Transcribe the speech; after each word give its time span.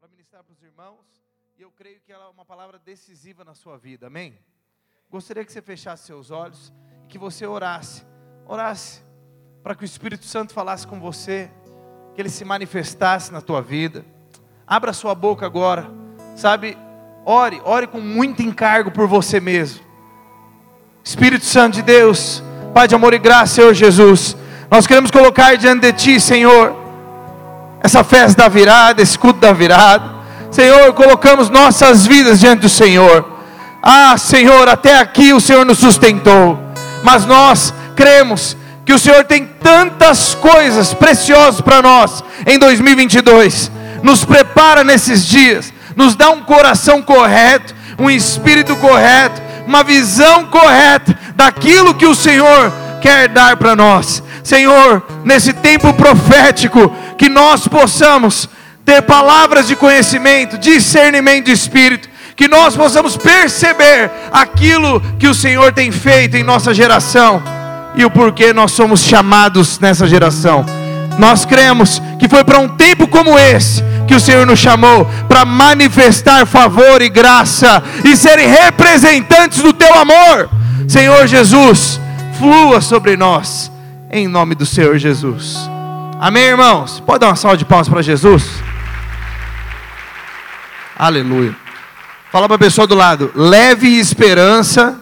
para 0.00 0.08
ministrar 0.08 0.44
para 0.44 0.52
os 0.52 0.62
irmãos, 0.62 1.06
e 1.58 1.62
eu 1.62 1.70
creio 1.70 2.00
que 2.00 2.12
ela 2.12 2.26
é 2.26 2.28
uma 2.28 2.44
palavra 2.44 2.78
decisiva 2.78 3.44
na 3.44 3.54
sua 3.54 3.78
vida, 3.78 4.08
amém? 4.08 4.38
Gostaria 5.10 5.44
que 5.44 5.52
você 5.52 5.62
fechasse 5.62 6.06
seus 6.06 6.30
olhos 6.30 6.72
e 7.04 7.06
que 7.06 7.18
você 7.18 7.46
orasse, 7.46 8.04
orasse, 8.46 9.02
para 9.62 9.74
que 9.74 9.82
o 9.82 9.86
Espírito 9.86 10.24
Santo 10.24 10.52
falasse 10.52 10.86
com 10.86 11.00
você, 11.00 11.50
que 12.14 12.20
ele 12.20 12.28
se 12.28 12.44
manifestasse 12.44 13.32
na 13.32 13.40
tua 13.40 13.62
vida. 13.62 14.04
Abra 14.66 14.92
sua 14.92 15.14
boca 15.14 15.46
agora, 15.46 15.90
sabe? 16.36 16.76
Ore, 17.24 17.60
ore 17.64 17.86
com 17.86 18.00
muito 18.00 18.42
encargo 18.42 18.90
por 18.90 19.06
você 19.08 19.40
mesmo. 19.40 19.84
Espírito 21.02 21.44
Santo 21.44 21.74
de 21.74 21.82
Deus, 21.82 22.42
Pai 22.74 22.86
de 22.86 22.94
amor 22.94 23.14
e 23.14 23.18
graça, 23.18 23.54
Senhor 23.54 23.72
Jesus, 23.72 24.36
nós 24.70 24.86
queremos 24.86 25.10
colocar 25.10 25.56
diante 25.56 25.90
de 25.90 25.92
Ti, 25.92 26.20
Senhor, 26.20 26.85
essa 27.86 28.02
festa 28.02 28.42
da 28.42 28.48
virada, 28.48 29.00
esse 29.00 29.16
culto 29.16 29.38
da 29.38 29.52
virada. 29.52 30.16
Senhor, 30.50 30.92
colocamos 30.92 31.48
nossas 31.48 32.04
vidas 32.04 32.40
diante 32.40 32.62
do 32.62 32.68
Senhor. 32.68 33.24
Ah, 33.80 34.18
Senhor, 34.18 34.68
até 34.68 34.98
aqui 34.98 35.32
o 35.32 35.40
Senhor 35.40 35.64
nos 35.64 35.78
sustentou, 35.78 36.58
mas 37.04 37.24
nós 37.24 37.72
cremos 37.94 38.56
que 38.84 38.92
o 38.92 38.98
Senhor 38.98 39.24
tem 39.24 39.46
tantas 39.62 40.34
coisas 40.34 40.92
preciosas 40.92 41.60
para 41.60 41.80
nós 41.80 42.24
em 42.44 42.58
2022. 42.58 43.70
Nos 44.02 44.24
prepara 44.24 44.82
nesses 44.82 45.24
dias, 45.24 45.72
nos 45.94 46.16
dá 46.16 46.30
um 46.30 46.42
coração 46.42 47.00
correto, 47.00 47.72
um 47.98 48.10
espírito 48.10 48.74
correto, 48.76 49.40
uma 49.64 49.84
visão 49.84 50.46
correta 50.46 51.16
daquilo 51.36 51.94
que 51.94 52.06
o 52.06 52.16
Senhor 52.16 52.72
quer 53.00 53.28
dar 53.28 53.56
para 53.56 53.76
nós. 53.76 54.22
Senhor, 54.42 55.02
nesse 55.24 55.52
tempo 55.52 55.92
profético, 55.92 56.92
que 57.16 57.28
nós 57.28 57.66
possamos 57.66 58.48
ter 58.84 59.02
palavras 59.02 59.66
de 59.66 59.74
conhecimento, 59.74 60.58
discernimento 60.58 61.46
de 61.46 61.52
espírito, 61.52 62.08
que 62.36 62.46
nós 62.46 62.76
possamos 62.76 63.16
perceber 63.16 64.10
aquilo 64.30 65.00
que 65.18 65.26
o 65.26 65.34
Senhor 65.34 65.72
tem 65.72 65.90
feito 65.90 66.36
em 66.36 66.44
nossa 66.44 66.74
geração 66.74 67.42
e 67.96 68.04
o 68.04 68.10
porquê 68.10 68.52
nós 68.52 68.72
somos 68.72 69.00
chamados 69.00 69.80
nessa 69.80 70.06
geração. 70.06 70.64
Nós 71.18 71.44
cremos 71.46 72.00
que 72.18 72.28
foi 72.28 72.44
para 72.44 72.58
um 72.58 72.68
tempo 72.68 73.08
como 73.08 73.38
esse 73.38 73.82
que 74.06 74.14
o 74.14 74.20
Senhor 74.20 74.46
nos 74.46 74.58
chamou 74.58 75.06
para 75.26 75.44
manifestar 75.44 76.46
favor 76.46 77.00
e 77.00 77.08
graça 77.08 77.82
e 78.04 78.16
serem 78.16 78.48
representantes 78.48 79.62
do 79.62 79.72
teu 79.72 79.94
amor. 79.94 80.48
Senhor 80.86 81.26
Jesus, 81.26 81.98
flua 82.38 82.80
sobre 82.80 83.16
nós 83.16 83.72
em 84.10 84.28
nome 84.28 84.54
do 84.54 84.64
Senhor 84.64 84.98
Jesus. 84.98 85.75
Amém, 86.18 86.44
irmãos? 86.44 87.00
Pode 87.00 87.20
dar 87.20 87.28
uma 87.28 87.36
salva 87.36 87.56
de 87.56 87.64
palmas 87.64 87.88
para 87.88 88.00
Jesus? 88.02 88.44
Aleluia. 90.96 91.54
Fala 92.32 92.46
para 92.48 92.56
a 92.56 92.58
pessoa 92.58 92.86
do 92.86 92.94
lado: 92.94 93.30
leve 93.34 93.98
esperança 93.98 95.00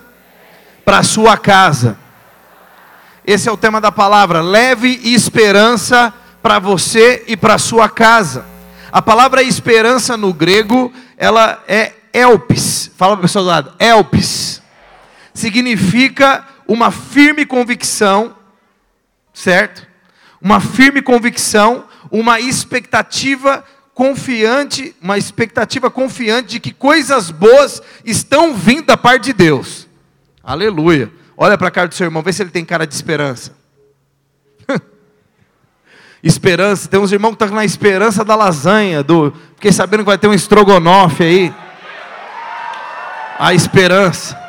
para 0.85 1.03
sua 1.03 1.37
casa. 1.37 1.97
Esse 3.25 3.49
é 3.49 3.53
o 3.53 3.57
tema 3.57 3.81
da 3.81 3.93
palavra. 3.93 4.43
Leve 4.43 4.89
esperança 5.05 6.13
para 6.43 6.59
você 6.59 7.25
e 7.29 7.37
para 7.37 7.59
sua 7.59 7.89
casa. 7.89 8.45
A 8.91 9.01
palavra 9.01 9.43
esperança 9.43 10.17
no 10.17 10.33
grego, 10.33 10.93
ela 11.17 11.63
é 11.69 11.93
elpis. 12.13 12.91
Fala 12.97 13.13
para 13.13 13.21
a 13.21 13.29
pessoa 13.29 13.43
do 13.43 13.49
lado: 13.49 13.73
elpis. 13.79 14.61
Significa 15.33 16.45
uma 16.67 16.91
firme 16.91 17.47
convicção 17.47 18.35
certo? 19.35 19.94
Uma 20.45 20.61
firme 20.61 21.01
convicção, 21.01 21.85
uma 22.11 22.39
expectativa 22.39 23.65
confiante, 23.95 24.95
uma 25.01 25.17
expectativa 25.17 25.91
confiante 25.91 26.49
de 26.49 26.61
que 26.61 26.71
coisas 26.71 27.31
boas 27.31 27.81
estão 28.05 28.55
vindo 28.55 28.85
da 28.85 28.97
parte 28.97 29.25
de 29.25 29.33
Deus. 29.33 29.89
Aleluia. 30.43 31.11
Olha 31.35 31.57
para 31.57 31.69
a 31.69 31.71
cara 31.71 31.89
do 31.89 31.95
seu 31.95 32.05
irmão, 32.05 32.23
vê 32.23 32.31
se 32.31 32.43
ele 32.43 32.51
tem 32.51 32.63
cara 32.63 32.87
de 32.87 32.95
esperança. 32.95 33.57
esperança, 36.23 36.91
tem 36.91 37.01
uns 37.01 37.11
irmãos 37.11 37.31
que 37.31 37.43
estão 37.43 37.57
na 37.57 37.65
esperança 37.65 38.23
da 38.23 38.35
lasanha, 38.35 39.03
do, 39.03 39.33
fiquei 39.55 39.73
sabendo 39.73 40.01
que 40.01 40.11
vai 40.11 40.19
ter 40.19 40.29
um 40.29 40.35
estrogonofe 40.35 41.23
aí. 41.23 41.55
A 43.39 43.55
esperança. 43.55 44.44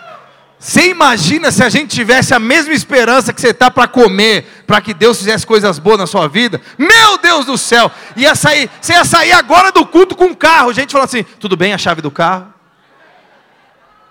Você 0.58 0.90
imagina 0.90 1.52
se 1.52 1.64
a 1.64 1.70
gente 1.70 1.96
tivesse 1.96 2.34
a 2.34 2.40
mesma 2.40 2.74
esperança 2.74 3.34
que 3.34 3.42
você 3.42 3.50
está 3.50 3.70
para 3.70 3.88
comer, 3.88 4.46
para 4.66 4.82
que 4.82 4.94
Deus 4.94 5.18
fizesse 5.20 5.46
coisas 5.46 5.78
boas 5.78 6.00
na 6.00 6.08
sua 6.08 6.28
vida? 6.28 6.62
Meu 6.78 7.18
Deus 7.18 7.46
do 7.46 7.58
céu! 7.58 7.92
Ia 8.16 8.36
sair, 8.36 8.70
você 8.82 8.94
ia 8.94 9.06
sair 9.06 9.34
agora 9.34 9.72
do 9.72 9.86
culto 9.86 10.16
com 10.16 10.26
um 10.26 10.34
carro. 10.34 10.74
Gente 10.74 10.92
fala 10.92 11.06
assim: 11.06 11.24
tudo 11.24 11.56
bem 11.58 11.74
a 11.74 11.78
chave 11.78 12.02
do 12.02 12.10
carro? 12.10 12.54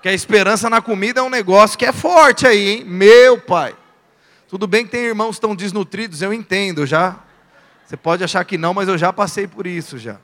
Que 0.03 0.09
a 0.09 0.12
esperança 0.12 0.69
na 0.69 0.83
comida 0.83 1.21
é 1.21 1.22
um 1.22 1.31
negócio 1.31 1.78
que 1.78 1.87
é 1.87 1.93
forte 1.93 2.47
aí, 2.47 2.69
hein? 2.69 2.84
Meu 2.84 3.38
pai. 3.38 3.75
Tudo 4.49 4.66
bem 4.66 4.84
que 4.84 4.93
tem 4.93 5.00
irmãos 5.00 5.37
estão 5.37 5.56
desnutridos, 5.56 6.22
eu 6.22 6.33
entendo 6.33 6.87
já. 6.87 7.16
Você 7.87 7.97
pode 7.97 8.22
achar 8.22 8.44
que 8.44 8.56
não, 8.56 8.72
mas 8.72 8.87
eu 8.87 8.97
já 8.97 9.12
passei 9.12 9.47
por 9.47 9.66
isso 9.66 9.99
já. 9.99 10.19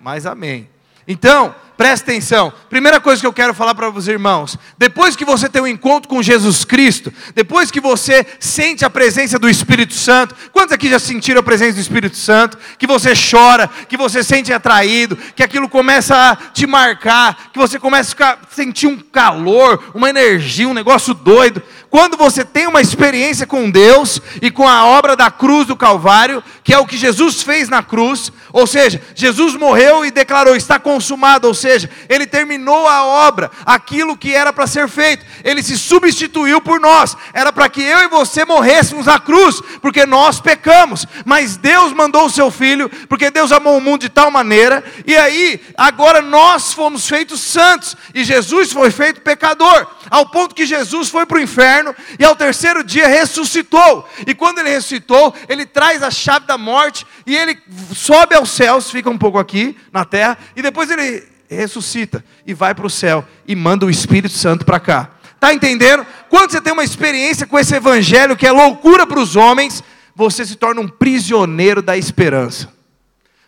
Mas 0.00 0.26
amém. 0.26 0.68
Então, 1.06 1.54
presta 1.76 2.10
atenção. 2.10 2.52
Primeira 2.68 3.00
coisa 3.00 3.20
que 3.20 3.26
eu 3.26 3.32
quero 3.32 3.54
falar 3.54 3.74
para 3.74 3.90
os 3.90 4.08
irmãos: 4.08 4.56
depois 4.78 5.14
que 5.14 5.24
você 5.24 5.48
tem 5.48 5.62
um 5.62 5.66
encontro 5.66 6.08
com 6.08 6.22
Jesus 6.22 6.64
Cristo, 6.64 7.12
depois 7.34 7.70
que 7.70 7.80
você 7.80 8.26
sente 8.40 8.84
a 8.84 8.90
presença 8.90 9.38
do 9.38 9.48
Espírito 9.48 9.94
Santo, 9.94 10.34
quantos 10.52 10.72
aqui 10.72 10.88
já 10.88 10.98
sentiram 10.98 11.40
a 11.40 11.44
presença 11.44 11.74
do 11.74 11.80
Espírito 11.80 12.16
Santo? 12.16 12.58
Que 12.78 12.86
você 12.86 13.12
chora, 13.14 13.68
que 13.88 13.96
você 13.96 14.22
sente 14.22 14.52
atraído, 14.52 15.16
que 15.34 15.42
aquilo 15.42 15.68
começa 15.68 16.14
a 16.16 16.36
te 16.36 16.66
marcar, 16.66 17.50
que 17.52 17.58
você 17.58 17.78
começa 17.78 18.14
a 18.24 18.38
sentir 18.50 18.86
um 18.86 18.98
calor, 18.98 19.92
uma 19.94 20.08
energia, 20.08 20.68
um 20.68 20.74
negócio 20.74 21.12
doido. 21.14 21.62
Quando 21.90 22.16
você 22.16 22.44
tem 22.44 22.66
uma 22.66 22.80
experiência 22.80 23.46
com 23.46 23.70
Deus 23.70 24.20
e 24.42 24.50
com 24.50 24.68
a 24.68 24.84
obra 24.84 25.16
da 25.16 25.30
cruz 25.30 25.66
do 25.66 25.76
Calvário, 25.76 26.42
que 26.62 26.74
é 26.74 26.78
o 26.78 26.86
que 26.86 26.96
Jesus 26.96 27.42
fez 27.42 27.68
na 27.68 27.82
cruz, 27.82 28.32
ou 28.52 28.66
seja, 28.66 29.00
Jesus 29.14 29.54
morreu 29.54 30.04
e 30.04 30.10
declarou: 30.10 30.56
está 30.56 30.78
consumado, 30.78 31.46
ou 31.46 31.54
seja, 31.54 31.88
ele 32.08 32.26
terminou 32.26 32.88
a 32.88 33.04
obra, 33.04 33.50
aquilo 33.64 34.16
que 34.16 34.34
era 34.34 34.52
para 34.52 34.66
ser 34.66 34.88
feito, 34.88 35.24
ele 35.44 35.62
se 35.62 35.78
substituiu 35.78 36.60
por 36.60 36.80
nós, 36.80 37.16
era 37.32 37.52
para 37.52 37.68
que 37.68 37.82
eu 37.82 38.00
e 38.00 38.08
você 38.08 38.44
morrêssemos 38.44 39.06
na 39.06 39.18
cruz, 39.18 39.60
porque 39.80 40.04
nós 40.04 40.40
pecamos, 40.40 41.06
mas 41.24 41.56
Deus 41.56 41.92
mandou 41.92 42.26
o 42.26 42.30
seu 42.30 42.50
filho, 42.50 42.90
porque 43.08 43.30
Deus 43.30 43.52
amou 43.52 43.76
o 43.76 43.80
mundo 43.80 44.00
de 44.00 44.08
tal 44.08 44.30
maneira, 44.30 44.82
e 45.06 45.16
aí, 45.16 45.60
agora 45.76 46.20
nós 46.20 46.72
fomos 46.72 47.06
feitos 47.06 47.40
santos, 47.40 47.96
e 48.14 48.24
Jesus 48.24 48.72
foi 48.72 48.90
feito 48.90 49.20
pecador, 49.20 49.86
ao 50.10 50.26
ponto 50.26 50.54
que 50.54 50.66
Jesus 50.66 51.08
foi 51.08 51.26
para 51.26 51.38
o 51.38 51.40
inferno, 51.40 51.75
e 52.18 52.24
ao 52.24 52.36
terceiro 52.36 52.84
dia 52.84 53.06
ressuscitou, 53.06 54.08
e 54.26 54.34
quando 54.34 54.58
ele 54.58 54.70
ressuscitou, 54.70 55.34
ele 55.48 55.66
traz 55.66 56.02
a 56.02 56.10
chave 56.10 56.46
da 56.46 56.56
morte, 56.56 57.06
e 57.26 57.36
ele 57.36 57.58
sobe 57.94 58.34
aos 58.34 58.50
céus, 58.50 58.90
fica 58.90 59.10
um 59.10 59.18
pouco 59.18 59.38
aqui 59.38 59.76
na 59.92 60.04
terra, 60.04 60.38
e 60.54 60.62
depois 60.62 60.90
ele 60.90 61.36
ressuscita 61.48 62.24
e 62.46 62.52
vai 62.52 62.74
para 62.74 62.86
o 62.86 62.90
céu 62.90 63.24
e 63.46 63.54
manda 63.54 63.86
o 63.86 63.90
Espírito 63.90 64.34
Santo 64.34 64.64
para 64.64 64.80
cá. 64.80 65.10
Está 65.34 65.52
entendendo? 65.52 66.06
Quando 66.28 66.50
você 66.50 66.60
tem 66.60 66.72
uma 66.72 66.84
experiência 66.84 67.46
com 67.46 67.58
esse 67.58 67.74
evangelho 67.74 68.36
que 68.36 68.46
é 68.46 68.50
loucura 68.50 69.06
para 69.06 69.20
os 69.20 69.36
homens, 69.36 69.82
você 70.14 70.44
se 70.44 70.56
torna 70.56 70.80
um 70.80 70.88
prisioneiro 70.88 71.82
da 71.82 71.96
esperança. 71.96 72.72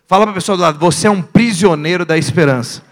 Fala 0.06 0.24
para 0.24 0.32
a 0.32 0.34
pessoa 0.34 0.56
do 0.56 0.62
lado, 0.62 0.78
você 0.78 1.06
é 1.06 1.10
um 1.10 1.22
prisioneiro 1.22 2.04
da 2.04 2.16
esperança. 2.16 2.82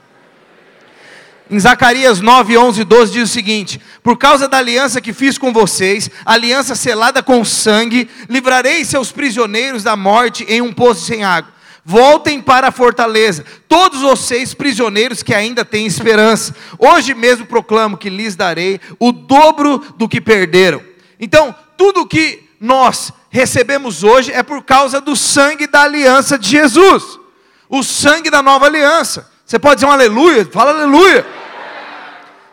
Em 1.48 1.60
Zacarias 1.60 2.20
9, 2.20 2.58
11 2.58 2.80
e 2.80 2.84
12 2.84 3.12
diz 3.12 3.30
o 3.30 3.32
seguinte: 3.32 3.80
Por 4.02 4.18
causa 4.18 4.48
da 4.48 4.58
aliança 4.58 5.00
que 5.00 5.12
fiz 5.12 5.38
com 5.38 5.52
vocês, 5.52 6.10
aliança 6.24 6.74
selada 6.74 7.22
com 7.22 7.44
sangue, 7.44 8.10
livrarei 8.28 8.84
seus 8.84 9.12
prisioneiros 9.12 9.84
da 9.84 9.94
morte 9.94 10.44
em 10.48 10.60
um 10.60 10.72
poço 10.72 11.02
sem 11.02 11.22
água. 11.22 11.54
Voltem 11.84 12.42
para 12.42 12.66
a 12.66 12.72
fortaleza, 12.72 13.44
todos 13.68 14.00
vocês 14.00 14.52
prisioneiros 14.52 15.22
que 15.22 15.32
ainda 15.32 15.64
têm 15.64 15.86
esperança. 15.86 16.52
Hoje 16.80 17.14
mesmo 17.14 17.46
proclamo 17.46 17.96
que 17.96 18.10
lhes 18.10 18.34
darei 18.34 18.80
o 18.98 19.12
dobro 19.12 19.78
do 19.96 20.08
que 20.08 20.20
perderam. 20.20 20.82
Então, 21.20 21.54
tudo 21.76 22.08
que 22.08 22.42
nós 22.60 23.12
recebemos 23.30 24.02
hoje 24.02 24.32
é 24.32 24.42
por 24.42 24.64
causa 24.64 25.00
do 25.00 25.14
sangue 25.14 25.68
da 25.68 25.82
aliança 25.82 26.36
de 26.36 26.48
Jesus, 26.48 27.20
o 27.68 27.84
sangue 27.84 28.30
da 28.30 28.42
nova 28.42 28.66
aliança. 28.66 29.30
Você 29.46 29.60
pode 29.60 29.76
dizer 29.76 29.86
um 29.86 29.92
aleluia? 29.92 30.44
Fala 30.50 30.72
aleluia. 30.72 31.24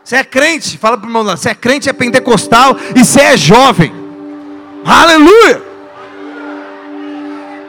Você 0.04 0.16
é 0.16 0.24
crente, 0.24 0.76
fala 0.76 0.98
para 0.98 1.06
o 1.06 1.08
irmão 1.08 1.24
você 1.24 1.48
é 1.48 1.54
crente, 1.54 1.88
é 1.88 1.92
pentecostal 1.92 2.76
e 2.94 3.02
você 3.02 3.20
é 3.20 3.36
jovem. 3.38 3.90
Aleluia! 4.84 5.62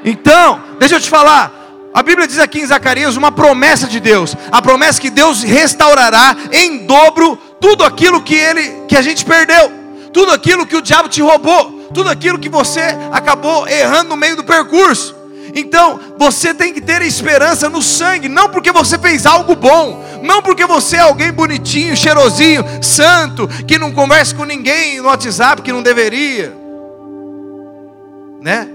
Então, 0.04 0.62
deixa 0.78 0.96
eu 0.96 1.00
te 1.00 1.10
falar, 1.10 1.50
a 1.94 2.04
Bíblia 2.04 2.28
diz 2.28 2.38
aqui 2.38 2.60
em 2.60 2.66
Zacarias 2.66 3.16
uma 3.16 3.32
promessa 3.32 3.88
de 3.88 4.02
Deus, 4.02 4.36
a 4.52 4.62
promessa 4.62 5.00
que 5.00 5.10
Deus 5.10 5.44
restaurará 5.44 6.36
em 6.52 6.86
dobro 6.86 7.38
tudo 7.62 7.86
aquilo 7.86 8.22
que 8.22 8.36
ele 8.36 8.84
que 8.86 8.98
a 8.98 9.02
gente 9.02 9.24
perdeu, 9.24 9.72
tudo 10.12 10.34
aquilo 10.34 10.66
que 10.66 10.76
o 10.76 10.82
diabo 10.82 11.08
te 11.08 11.22
roubou, 11.22 11.90
tudo 11.94 12.10
aquilo 12.10 12.38
que 12.38 12.50
você 12.50 12.98
acabou 13.14 13.66
errando 13.66 14.10
no 14.10 14.18
meio 14.18 14.36
do 14.36 14.44
percurso. 14.44 15.16
Então, 15.58 15.98
você 16.18 16.54
tem 16.54 16.74
que 16.74 16.82
ter 16.82 17.02
esperança 17.02 17.70
no 17.70 17.82
sangue, 17.82 18.28
não 18.28 18.50
porque 18.50 18.74
você 18.74 19.00
fez 19.00 19.26
algo 19.26 19.56
bom, 19.56 20.04
não 20.22 20.42
porque 20.42 20.66
você 20.66 20.98
é 20.98 21.00
alguém 21.00 21.32
bonitinho, 21.32 21.96
cheirosinho, 21.96 22.66
santo, 22.82 23.48
que 23.66 23.80
não 23.80 23.94
conversa 23.94 24.36
com 24.36 24.44
ninguém 24.44 24.98
no 24.98 25.08
WhatsApp 25.08 25.62
que 25.62 25.72
não 25.72 25.82
deveria, 25.82 26.54
né? 28.42 28.68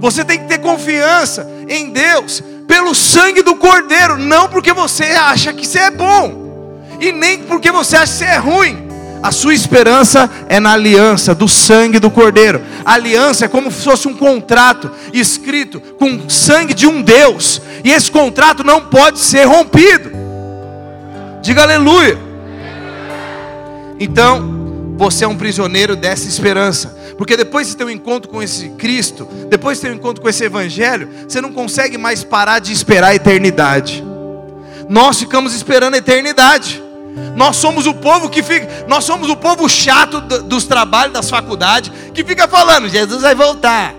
Você 0.00 0.22
tem 0.22 0.38
que 0.38 0.48
ter 0.48 0.58
confiança 0.58 1.48
em 1.66 1.88
Deus 1.88 2.42
pelo 2.68 2.94
sangue 2.94 3.40
do 3.40 3.56
Cordeiro, 3.56 4.18
não 4.18 4.50
porque 4.50 4.74
você 4.74 5.04
acha 5.04 5.50
que 5.50 5.66
você 5.66 5.78
é 5.78 5.90
bom, 5.90 6.84
e 7.00 7.10
nem 7.10 7.38
porque 7.44 7.70
você 7.72 7.96
acha 7.96 8.12
que 8.12 8.18
você 8.18 8.24
é 8.26 8.36
ruim. 8.36 8.85
A 9.22 9.32
sua 9.32 9.54
esperança 9.54 10.30
é 10.48 10.60
na 10.60 10.72
aliança 10.72 11.34
do 11.34 11.48
sangue 11.48 11.98
do 11.98 12.10
Cordeiro. 12.10 12.62
A 12.84 12.94
aliança 12.94 13.46
é 13.46 13.48
como 13.48 13.70
se 13.70 13.82
fosse 13.82 14.06
um 14.06 14.14
contrato 14.14 14.90
escrito 15.12 15.80
com 15.80 16.28
sangue 16.28 16.74
de 16.74 16.86
um 16.86 17.02
Deus, 17.02 17.60
e 17.82 17.90
esse 17.90 18.10
contrato 18.10 18.62
não 18.62 18.80
pode 18.80 19.18
ser 19.18 19.44
rompido. 19.44 20.10
Diga 21.42 21.62
aleluia. 21.62 22.18
Então, 23.98 24.94
você 24.96 25.24
é 25.24 25.28
um 25.28 25.36
prisioneiro 25.36 25.94
dessa 25.94 26.28
esperança. 26.28 26.96
Porque 27.16 27.36
depois 27.36 27.68
de 27.68 27.76
ter 27.76 27.84
um 27.84 27.90
encontro 27.90 28.30
com 28.30 28.42
esse 28.42 28.68
Cristo, 28.70 29.26
depois 29.48 29.78
de 29.78 29.82
ter 29.82 29.90
um 29.90 29.94
encontro 29.94 30.22
com 30.22 30.28
esse 30.28 30.44
Evangelho, 30.44 31.08
você 31.26 31.40
não 31.40 31.52
consegue 31.52 31.96
mais 31.96 32.22
parar 32.22 32.58
de 32.58 32.72
esperar 32.72 33.08
a 33.08 33.14
eternidade. 33.14 34.04
Nós 34.88 35.18
ficamos 35.18 35.54
esperando 35.54 35.94
a 35.94 35.98
eternidade. 35.98 36.82
Nós 37.34 37.56
somos 37.56 37.86
o 37.86 37.94
povo 37.94 38.28
que 38.28 38.42
fica, 38.42 38.86
nós 38.86 39.04
somos 39.04 39.28
o 39.28 39.36
povo 39.36 39.68
chato 39.68 40.20
dos 40.20 40.64
trabalhos, 40.66 41.12
das 41.12 41.30
faculdades, 41.30 41.90
que 42.12 42.24
fica 42.24 42.46
falando, 42.46 42.88
Jesus 42.88 43.22
vai 43.22 43.34
voltar. 43.34 43.94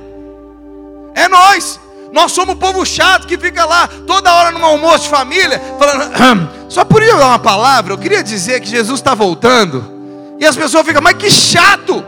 É 1.16 1.28
nós. 1.28 1.80
Nós 2.12 2.32
somos 2.32 2.56
o 2.56 2.58
povo 2.58 2.86
chato 2.86 3.28
que 3.28 3.38
fica 3.38 3.66
lá 3.66 3.88
toda 4.08 4.34
hora 4.34 4.52
num 4.52 4.64
almoço 4.64 5.04
de 5.04 5.10
família, 5.10 5.62
falando, 5.78 6.50
só 6.70 6.86
por 6.86 7.04
isso 7.04 7.18
dar 7.18 7.28
uma 7.28 7.40
palavra, 7.40 7.94
eu 7.94 7.98
queria 7.98 8.24
dizer 8.24 8.62
que 8.62 8.70
Jesus 8.70 9.00
está 9.00 9.14
voltando. 9.14 9.98
E 10.40 10.46
as 10.46 10.56
pessoas 10.56 10.86
ficam, 10.86 11.02
mas 11.02 11.18
que 11.18 11.30
chato! 11.30 12.04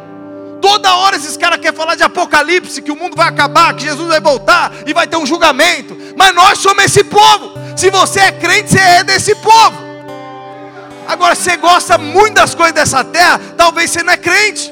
Toda 0.61 0.95
hora 0.95 1.15
esses 1.15 1.37
caras 1.37 1.59
querem 1.59 1.75
falar 1.75 1.95
de 1.95 2.03
apocalipse, 2.03 2.81
que 2.81 2.91
o 2.91 2.95
mundo 2.95 3.15
vai 3.15 3.27
acabar, 3.27 3.73
que 3.73 3.83
Jesus 3.83 4.07
vai 4.07 4.19
voltar 4.19 4.71
e 4.85 4.93
vai 4.93 5.07
ter 5.07 5.17
um 5.17 5.25
julgamento. 5.25 5.97
Mas 6.17 6.35
nós 6.35 6.59
somos 6.59 6.83
esse 6.83 7.03
povo. 7.03 7.53
Se 7.75 7.89
você 7.89 8.19
é 8.19 8.31
crente, 8.31 8.71
você 8.71 8.79
é 8.79 9.03
desse 9.03 9.35
povo. 9.35 9.88
Agora, 11.09 11.33
você 11.33 11.57
gosta 11.57 11.97
muito 11.97 12.35
das 12.35 12.53
coisas 12.53 12.75
dessa 12.75 13.03
terra, 13.03 13.41
talvez 13.57 13.89
você 13.89 14.03
não 14.03 14.13
é 14.13 14.17
crente. 14.17 14.71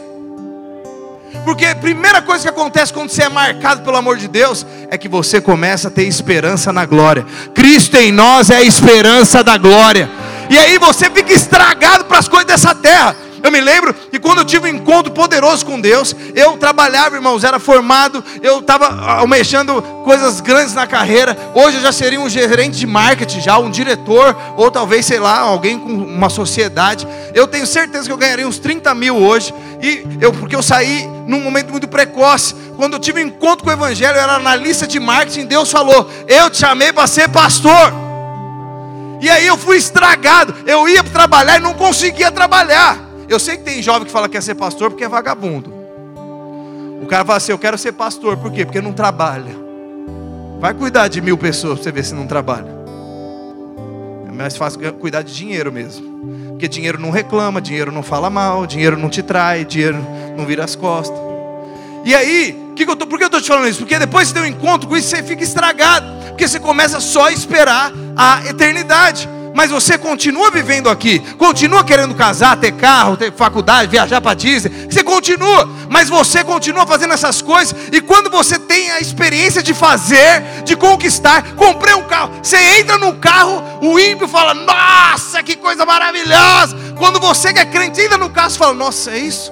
Porque 1.43 1.65
a 1.65 1.75
primeira 1.75 2.21
coisa 2.21 2.43
que 2.43 2.49
acontece 2.49 2.93
quando 2.93 3.09
você 3.09 3.23
é 3.23 3.29
marcado 3.29 3.81
pelo 3.81 3.97
amor 3.97 4.17
de 4.17 4.27
Deus 4.27 4.63
é 4.91 4.99
que 4.99 5.07
você 5.07 5.41
começa 5.41 5.87
a 5.87 5.91
ter 5.91 6.03
esperança 6.03 6.71
na 6.71 6.85
glória. 6.85 7.25
Cristo 7.55 7.97
em 7.97 8.11
nós 8.11 8.51
é 8.51 8.57
a 8.57 8.61
esperança 8.61 9.43
da 9.43 9.57
glória. 9.57 10.07
E 10.47 10.59
aí 10.59 10.77
você 10.77 11.09
fica 11.09 11.33
estragado 11.33 12.05
para 12.05 12.19
as 12.19 12.27
coisas 12.27 12.45
dessa 12.45 12.75
terra. 12.75 13.15
Eu 13.47 13.51
me 13.51 13.61
lembro 13.61 13.94
que 13.94 14.19
quando 14.19 14.39
eu 14.39 14.45
tive 14.45 14.69
um 14.69 14.75
encontro 14.75 15.09
poderoso 15.13 15.65
com 15.65 15.79
Deus, 15.79 16.13
eu 16.35 16.57
trabalhava, 16.57 17.15
irmãos, 17.15 17.45
era 17.45 17.57
formado, 17.59 18.21
eu 18.44 18.59
estava 18.59 18.88
almejando 19.19 19.81
coisas 20.03 20.41
grandes 20.41 20.73
na 20.73 20.85
carreira. 20.85 21.38
Hoje 21.55 21.77
eu 21.77 21.81
já 21.81 21.94
seria 21.94 22.19
um 22.19 22.27
gerente 22.27 22.77
de 22.77 22.85
marketing, 22.85 23.39
já 23.39 23.57
um 23.57 23.71
diretor, 23.71 24.35
ou 24.57 24.69
talvez, 24.69 25.05
sei 25.05 25.17
lá, 25.17 25.39
alguém 25.39 25.79
com 25.79 25.88
uma 25.88 26.29
sociedade. 26.29 27.07
Eu 27.33 27.47
tenho 27.47 27.65
certeza 27.65 28.05
que 28.05 28.11
eu 28.11 28.17
ganharia 28.17 28.45
uns 28.45 28.59
30 28.59 28.94
mil 28.94 29.15
hoje, 29.15 29.53
e 29.81 30.05
eu, 30.19 30.33
porque 30.33 30.53
eu 30.53 30.61
saí 30.61 31.07
num 31.25 31.39
momento 31.39 31.71
muito 31.71 31.88
precoce. 31.88 32.53
Quando 32.75 32.95
eu 32.95 32.99
tive 32.99 33.23
um 33.23 33.27
encontro 33.27 33.63
com 33.63 33.69
o 33.69 33.73
Evangelho, 33.73 34.17
eu 34.17 34.23
era 34.23 34.33
analista 34.33 34.85
de 34.85 34.99
marketing, 34.99 35.45
Deus 35.45 35.71
falou: 35.71 36.11
Eu 36.27 36.49
te 36.49 36.57
chamei 36.57 36.91
para 36.91 37.07
ser 37.07 37.29
pastor. 37.29 37.94
E 39.21 39.29
aí 39.29 39.47
eu 39.47 39.57
fui 39.57 39.77
estragado. 39.77 40.53
Eu 40.65 40.89
ia 40.89 41.01
trabalhar 41.01 41.55
e 41.55 41.61
não 41.61 41.73
conseguia 41.73 42.29
trabalhar. 42.29 43.06
Eu 43.29 43.39
sei 43.39 43.57
que 43.57 43.63
tem 43.63 43.81
jovem 43.81 44.06
que 44.06 44.12
fala 44.12 44.27
que 44.27 44.33
quer 44.33 44.44
ser 44.44 44.56
pastor 44.56 44.89
porque 44.89 45.03
é 45.03 45.09
vagabundo. 45.09 45.74
O 47.01 47.06
cara 47.07 47.25
fala 47.25 47.38
assim: 47.38 47.51
Eu 47.51 47.59
quero 47.59 47.77
ser 47.77 47.91
pastor, 47.91 48.38
por 48.38 48.51
quê? 48.51 48.65
Porque 48.65 48.81
não 48.81 48.94
trabalha. 48.94 49.56
Vai 50.59 50.74
cuidar 50.74 51.07
de 51.07 51.21
mil 51.21 51.38
pessoas 51.38 51.75
para 51.75 51.83
você 51.83 51.91
ver 51.91 52.06
se 52.06 52.13
não 52.15 52.25
trabalha. 52.25 52.75
É 54.27 54.31
mais 54.31 54.56
fácil 54.56 54.94
cuidar 54.94 55.21
de 55.21 55.33
dinheiro 55.33 55.71
mesmo. 55.71 56.06
Porque 56.50 56.68
dinheiro 56.68 57.00
não 57.00 57.12
reclama, 57.12 57.62
dinheiro 57.62 57.91
não 57.91 58.01
fala 58.01 58.29
mal, 58.29 58.65
dinheiro 58.65 58.97
não 58.97 59.09
te 59.09 59.21
trai, 59.21 59.63
dinheiro 59.63 59.97
não 60.35 60.45
vira 60.45 60.63
as 60.63 60.75
costas. 60.75 61.19
E 62.03 62.15
aí, 62.15 62.57
que 62.75 62.85
que 62.85 62.91
eu 62.91 62.95
tô, 62.95 63.06
por 63.06 63.18
que 63.18 63.25
eu 63.25 63.27
estou 63.27 63.41
te 63.41 63.47
falando 63.47 63.68
isso? 63.68 63.80
Porque 63.80 64.00
depois 64.00 64.30
de 64.30 64.33
ter 64.33 64.39
um 64.39 64.45
encontro 64.45 64.88
com 64.88 64.95
isso, 64.95 65.09
você 65.09 65.21
fica 65.21 65.44
estragado. 65.44 66.07
Porque 66.30 66.47
você 66.47 66.59
começa 66.59 67.00
só 67.00 67.27
a 67.27 67.31
esperar 67.31 67.91
a 68.15 68.45
eternidade 68.47 69.27
mas 69.57 69.71
você 69.71 69.98
continua 69.98 70.51
vivendo 70.51 70.88
aqui, 70.88 71.18
continua 71.36 71.83
querendo 71.83 72.13
casar, 72.13 72.56
ter 72.57 72.74
carro, 72.74 73.18
ter 73.18 73.33
faculdade, 73.33 73.89
viajar 73.89 74.21
para 74.21 74.36
Disney, 74.36 74.86
você 74.88 75.04
continua, 75.04 75.68
mas 75.89 76.07
você 76.07 76.44
continua 76.44 76.86
fazendo 76.86 77.15
essas 77.15 77.42
coisas, 77.42 77.75
e 77.92 78.00
quando 78.00 78.30
você 78.30 78.59
tem 78.59 78.92
a 78.92 79.00
experiência 79.00 79.63
de 79.63 79.74
fazer, 79.74 80.44
de 80.63 80.75
conquistar, 80.75 81.56
comprei 81.56 81.95
um 81.95 82.04
carro, 82.04 82.33
você 82.44 82.56
entra 82.80 83.00
no 83.00 83.15
carro, 83.15 83.63
o 83.81 84.00
ímpio 84.00 84.27
fala, 84.27 84.54
nossa, 84.54 85.42
que 85.42 85.56
coisa 85.56 85.88
maravilhosa, 85.88 86.77
quando 86.95 87.19
você 87.19 87.51
que 87.51 87.59
é 87.59 87.65
crente 87.65 88.00
entra 88.00 88.19
no 88.19 88.30
carro, 88.30 88.51
você 88.51 88.59
fala, 88.59 88.75
nossa, 88.75 89.09
é 89.09 89.18
isso? 89.18 89.51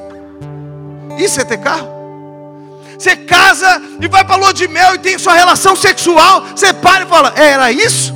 Isso 1.17 1.41
é 1.41 1.43
ter 1.43 1.57
carro? 1.57 1.89
Você 2.95 3.15
casa 3.15 3.81
e 3.99 4.07
vai 4.07 4.23
para 4.23 4.35
lua 4.35 4.53
de 4.53 4.67
mel 4.67 4.93
e 4.93 4.99
tem 4.99 5.17
sua 5.17 5.33
relação 5.33 5.75
sexual, 5.75 6.45
você 6.55 6.71
para 6.71 7.05
e 7.05 7.07
fala, 7.07 7.33
era 7.35 7.71
isso? 7.71 8.14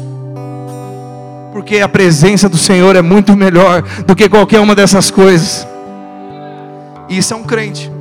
Porque 1.52 1.80
a 1.80 1.90
presença 1.90 2.48
do 2.48 2.58
Senhor 2.58 2.96
é 2.96 3.02
muito 3.02 3.36
melhor 3.36 3.82
do 4.06 4.16
que 4.16 4.30
qualquer 4.30 4.60
uma 4.60 4.76
dessas 4.76 5.10
coisas. 5.10 5.68
Isso 7.10 7.34
é 7.34 7.38
um 7.38 7.44
crente, 7.44 7.92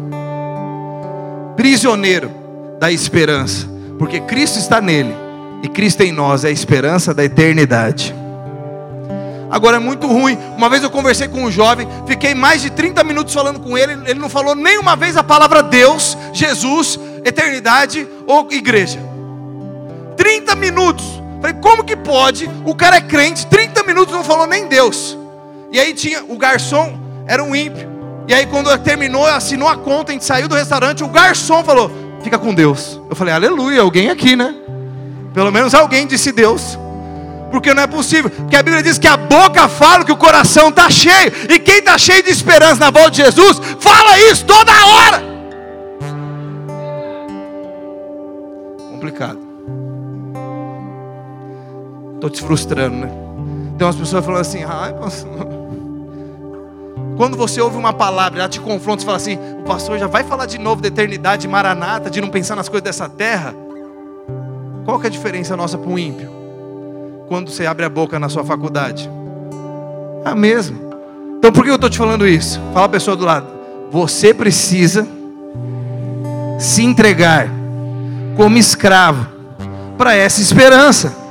prisioneiro 1.56 2.30
da 2.78 2.92
esperança, 2.92 3.66
porque 3.98 4.20
Cristo 4.20 4.58
está 4.58 4.80
nele 4.80 5.14
e 5.62 5.68
Cristo 5.68 6.02
em 6.02 6.12
nós 6.12 6.44
é 6.44 6.48
a 6.48 6.52
esperança 6.52 7.14
da 7.14 7.24
eternidade. 7.24 8.14
Agora 9.50 9.76
é 9.76 9.80
muito 9.80 10.06
ruim. 10.06 10.38
Uma 10.56 10.68
vez 10.68 10.82
eu 10.82 10.90
conversei 10.90 11.26
com 11.26 11.42
um 11.42 11.50
jovem, 11.50 11.88
fiquei 12.06 12.34
mais 12.34 12.60
de 12.60 12.70
30 12.70 13.02
minutos 13.02 13.32
falando 13.32 13.60
com 13.60 13.78
ele, 13.78 13.92
ele 14.06 14.20
não 14.20 14.28
falou 14.28 14.54
nenhuma 14.54 14.94
vez 14.94 15.16
a 15.16 15.24
palavra 15.24 15.62
Deus, 15.62 16.16
Jesus, 16.32 17.00
eternidade 17.24 18.06
ou 18.26 18.46
igreja. 18.50 19.00
30 20.16 20.54
minutos. 20.56 21.22
Falei, 21.40 21.56
como 21.60 21.84
que 21.84 21.96
pode? 21.96 22.50
O 22.64 22.74
cara 22.74 22.96
é 22.96 23.00
crente, 23.00 23.46
30 23.46 23.82
minutos 23.84 24.12
não 24.12 24.24
falou 24.24 24.46
nem 24.46 24.66
Deus. 24.66 25.16
E 25.70 25.78
aí 25.78 25.94
tinha 25.94 26.24
o 26.28 26.36
garçom, 26.36 26.98
era 27.26 27.42
um 27.42 27.54
ímpio. 27.54 27.88
E 28.26 28.34
aí 28.34 28.46
quando 28.46 28.76
terminou, 28.78 29.24
assinou 29.26 29.68
a 29.68 29.76
conta, 29.76 30.10
a 30.10 30.14
gente 30.14 30.24
saiu 30.24 30.48
do 30.48 30.54
restaurante, 30.54 31.04
o 31.04 31.08
garçom 31.08 31.62
falou: 31.62 31.90
"Fica 32.22 32.38
com 32.38 32.52
Deus". 32.52 33.00
Eu 33.08 33.16
falei: 33.16 33.32
"Aleluia, 33.32 33.80
alguém 33.80 34.10
aqui, 34.10 34.34
né?" 34.36 34.54
Pelo 35.32 35.52
menos 35.52 35.74
alguém 35.74 36.06
disse 36.06 36.32
Deus. 36.32 36.78
Porque 37.50 37.72
não 37.72 37.82
é 37.82 37.86
possível. 37.86 38.30
Porque 38.30 38.56
a 38.56 38.62
Bíblia 38.62 38.82
diz 38.82 38.98
que 38.98 39.06
a 39.06 39.16
boca 39.16 39.68
fala 39.68 40.04
que 40.04 40.12
o 40.12 40.16
coração 40.16 40.68
está 40.68 40.90
cheio. 40.90 41.32
E 41.48 41.58
quem 41.58 41.78
está 41.78 41.96
cheio 41.96 42.22
de 42.22 42.30
esperança 42.30 42.80
na 42.80 42.90
volta 42.90 43.12
de 43.12 43.22
Jesus, 43.22 43.60
fala 43.80 44.18
isso 44.18 44.44
toda 44.44 44.72
hora. 44.72 45.22
Complicado. 48.90 49.47
Estou 52.18 52.28
te 52.28 52.42
frustrando, 52.42 52.96
né? 52.96 53.10
Tem 53.78 53.86
umas 53.86 53.94
pessoas 53.94 54.24
falando 54.24 54.40
assim, 54.40 54.64
ai, 54.64 54.92
Quando 57.16 57.36
você 57.36 57.60
ouve 57.60 57.76
uma 57.76 57.92
palavra, 57.92 58.40
ela 58.40 58.48
te 58.48 58.58
confronta 58.58 59.04
e 59.04 59.06
fala 59.06 59.16
assim: 59.16 59.38
o 59.60 59.62
pastor 59.62 60.00
já 60.00 60.08
vai 60.08 60.24
falar 60.24 60.46
de 60.46 60.58
novo 60.58 60.82
da 60.82 60.88
eternidade, 60.88 61.42
de 61.42 61.48
maranata, 61.48 62.10
de 62.10 62.20
não 62.20 62.28
pensar 62.28 62.56
nas 62.56 62.68
coisas 62.68 62.82
dessa 62.82 63.08
terra. 63.08 63.54
Qual 64.84 64.98
que 64.98 65.06
é 65.06 65.08
a 65.08 65.12
diferença 65.12 65.56
nossa 65.56 65.78
para 65.78 65.88
um 65.88 65.96
ímpio? 65.96 66.28
Quando 67.28 67.50
você 67.50 67.66
abre 67.66 67.84
a 67.84 67.88
boca 67.88 68.18
na 68.18 68.28
sua 68.28 68.44
faculdade? 68.44 69.08
É 70.24 70.30
a 70.30 70.34
mesma. 70.34 70.76
Então 71.38 71.52
por 71.52 71.62
que 71.62 71.70
eu 71.70 71.76
estou 71.76 71.88
te 71.88 71.98
falando 71.98 72.26
isso? 72.26 72.60
Fala 72.74 72.86
a 72.86 72.88
pessoa 72.88 73.16
do 73.16 73.24
lado. 73.24 73.46
Você 73.92 74.34
precisa 74.34 75.06
se 76.58 76.82
entregar 76.82 77.48
como 78.36 78.58
escravo 78.58 79.24
para 79.96 80.16
essa 80.16 80.40
esperança. 80.40 81.27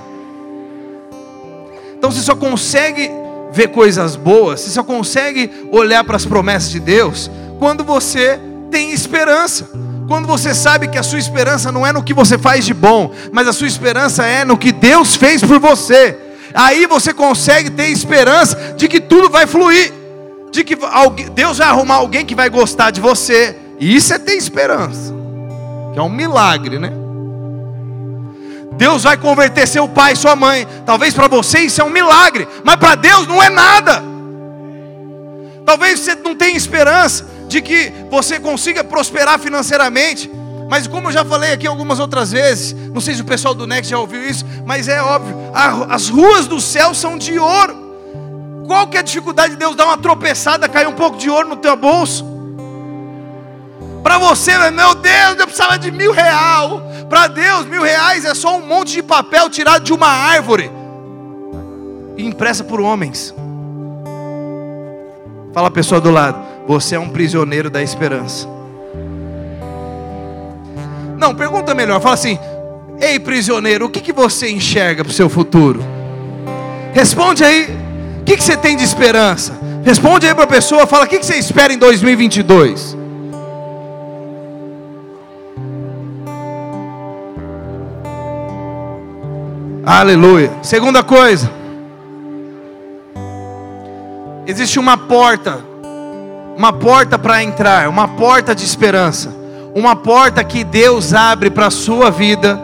Então 1.97 2.11
você 2.11 2.21
só 2.21 2.35
consegue 2.35 3.09
ver 3.51 3.69
coisas 3.69 4.15
boas, 4.15 4.61
você 4.61 4.69
só 4.69 4.83
consegue 4.83 5.49
olhar 5.71 6.03
para 6.03 6.15
as 6.15 6.25
promessas 6.25 6.69
de 6.69 6.79
Deus 6.79 7.29
quando 7.59 7.83
você 7.83 8.39
tem 8.69 8.91
esperança. 8.91 9.69
Quando 10.07 10.25
você 10.25 10.55
sabe 10.55 10.87
que 10.87 10.97
a 10.97 11.03
sua 11.03 11.19
esperança 11.19 11.69
não 11.71 11.85
é 11.85 11.91
no 11.91 12.01
que 12.01 12.13
você 12.13 12.37
faz 12.37 12.65
de 12.65 12.73
bom, 12.73 13.11
mas 13.31 13.47
a 13.47 13.51
sua 13.51 13.67
esperança 13.67 14.25
é 14.25 14.45
no 14.45 14.57
que 14.57 14.71
Deus 14.71 15.15
fez 15.15 15.43
por 15.43 15.59
você. 15.59 16.17
Aí 16.53 16.85
você 16.85 17.13
consegue 17.13 17.69
ter 17.69 17.89
esperança 17.89 18.73
de 18.77 18.87
que 18.87 19.01
tudo 19.01 19.29
vai 19.29 19.45
fluir, 19.45 19.91
de 20.49 20.63
que 20.63 20.77
Deus 21.35 21.57
vai 21.57 21.67
arrumar 21.67 21.95
alguém 21.95 22.25
que 22.25 22.35
vai 22.35 22.49
gostar 22.49 22.89
de 22.91 23.01
você. 23.01 23.55
E 23.79 23.95
isso 23.95 24.13
é 24.13 24.17
ter 24.17 24.35
esperança, 24.35 25.13
que 25.93 25.99
é 25.99 26.01
um 26.01 26.09
milagre, 26.09 26.79
né? 26.79 27.06
Deus 28.77 29.03
vai 29.03 29.17
converter 29.17 29.67
seu 29.67 29.87
pai 29.87 30.13
e 30.13 30.15
sua 30.15 30.35
mãe. 30.35 30.67
Talvez 30.85 31.13
para 31.13 31.27
você 31.27 31.59
isso 31.59 31.81
é 31.81 31.83
um 31.83 31.89
milagre, 31.89 32.47
mas 32.63 32.75
para 32.75 32.95
Deus 32.95 33.27
não 33.27 33.41
é 33.41 33.49
nada. 33.49 34.03
Talvez 35.65 35.99
você 35.99 36.15
não 36.15 36.35
tenha 36.35 36.55
esperança 36.55 37.27
de 37.47 37.61
que 37.61 37.91
você 38.09 38.39
consiga 38.39 38.83
prosperar 38.83 39.39
financeiramente. 39.39 40.31
Mas 40.69 40.85
como 40.85 41.07
eu 41.07 41.11
já 41.11 41.25
falei 41.25 41.53
aqui 41.53 41.65
algumas 41.65 41.99
outras 41.99 42.31
vezes, 42.31 42.73
não 42.93 43.01
sei 43.01 43.15
se 43.15 43.21
o 43.21 43.25
pessoal 43.25 43.53
do 43.53 43.65
Next 43.65 43.89
já 43.89 43.97
ouviu 43.97 44.21
isso, 44.29 44.45
mas 44.65 44.87
é 44.87 45.01
óbvio, 45.01 45.35
as 45.89 46.09
ruas 46.09 46.45
do 46.45 46.59
céu 46.59 46.93
são 46.93 47.17
de 47.17 47.39
ouro. 47.39 47.87
Qual 48.67 48.85
que 48.87 48.97
é 48.97 48.99
a 48.99 49.03
dificuldade 49.03 49.53
de 49.53 49.59
Deus 49.59 49.75
dar 49.75 49.85
uma 49.85 49.97
tropeçada, 49.97 50.67
cair 50.67 50.87
um 50.87 50.93
pouco 50.93 51.17
de 51.17 51.29
ouro 51.29 51.47
no 51.47 51.55
teu 51.55 51.75
bolso? 51.77 52.36
Para 54.07 54.19
você, 54.19 54.57
meu 54.71 54.95
Deus, 54.95 55.37
eu 55.37 55.45
precisava 55.45 55.77
de 55.77 55.91
mil 55.91 56.13
real. 56.13 56.81
Para 57.09 57.27
Deus, 57.27 57.65
mil 57.65 57.83
reais 57.83 58.23
é 58.23 58.33
só 58.33 58.55
um 58.57 58.65
monte 58.65 58.93
de 58.93 59.03
papel 59.03 59.49
tirado 59.49 59.83
de 59.83 59.91
uma 59.91 60.07
árvore 60.07 60.71
e 62.15 62.25
impressa 62.25 62.63
por 62.63 62.79
homens. 62.79 63.35
Fala 65.53 65.67
a 65.67 65.71
pessoa 65.71 65.99
do 65.99 66.09
lado, 66.09 66.41
você 66.65 66.95
é 66.95 66.99
um 66.99 67.09
prisioneiro 67.09 67.69
da 67.69 67.83
esperança. 67.83 68.47
Não, 71.17 71.35
pergunta 71.35 71.75
melhor, 71.75 71.99
fala 71.99 72.13
assim: 72.13 72.39
Ei 73.01 73.19
prisioneiro, 73.19 73.87
o 73.87 73.89
que, 73.89 73.99
que 73.99 74.13
você 74.13 74.49
enxerga 74.49 75.03
para 75.03 75.11
o 75.11 75.13
seu 75.13 75.27
futuro? 75.27 75.83
Responde 76.93 77.43
aí, 77.43 77.77
o 78.21 78.23
que, 78.23 78.37
que 78.37 78.43
você 78.43 78.55
tem 78.55 78.77
de 78.77 78.85
esperança? 78.85 79.59
Responde 79.83 80.25
aí 80.25 80.33
para 80.33 80.45
a 80.45 80.47
pessoa, 80.47 80.87
fala: 80.87 81.03
O 81.03 81.07
que, 81.09 81.19
que 81.19 81.25
você 81.25 81.35
espera 81.35 81.73
em 81.73 81.77
2022? 81.77 82.95
Aleluia. 89.89 90.51
Segunda 90.63 91.01
coisa. 91.01 91.49
Existe 94.45 94.77
uma 94.77 94.97
porta. 94.97 95.61
Uma 96.57 96.73
porta 96.73 97.17
para 97.17 97.41
entrar, 97.41 97.87
uma 97.87 98.05
porta 98.05 98.53
de 98.53 98.65
esperança. 98.65 99.33
Uma 99.73 99.95
porta 99.95 100.43
que 100.43 100.65
Deus 100.65 101.13
abre 101.13 101.49
para 101.49 101.67
a 101.67 101.71
sua 101.71 102.11
vida, 102.11 102.59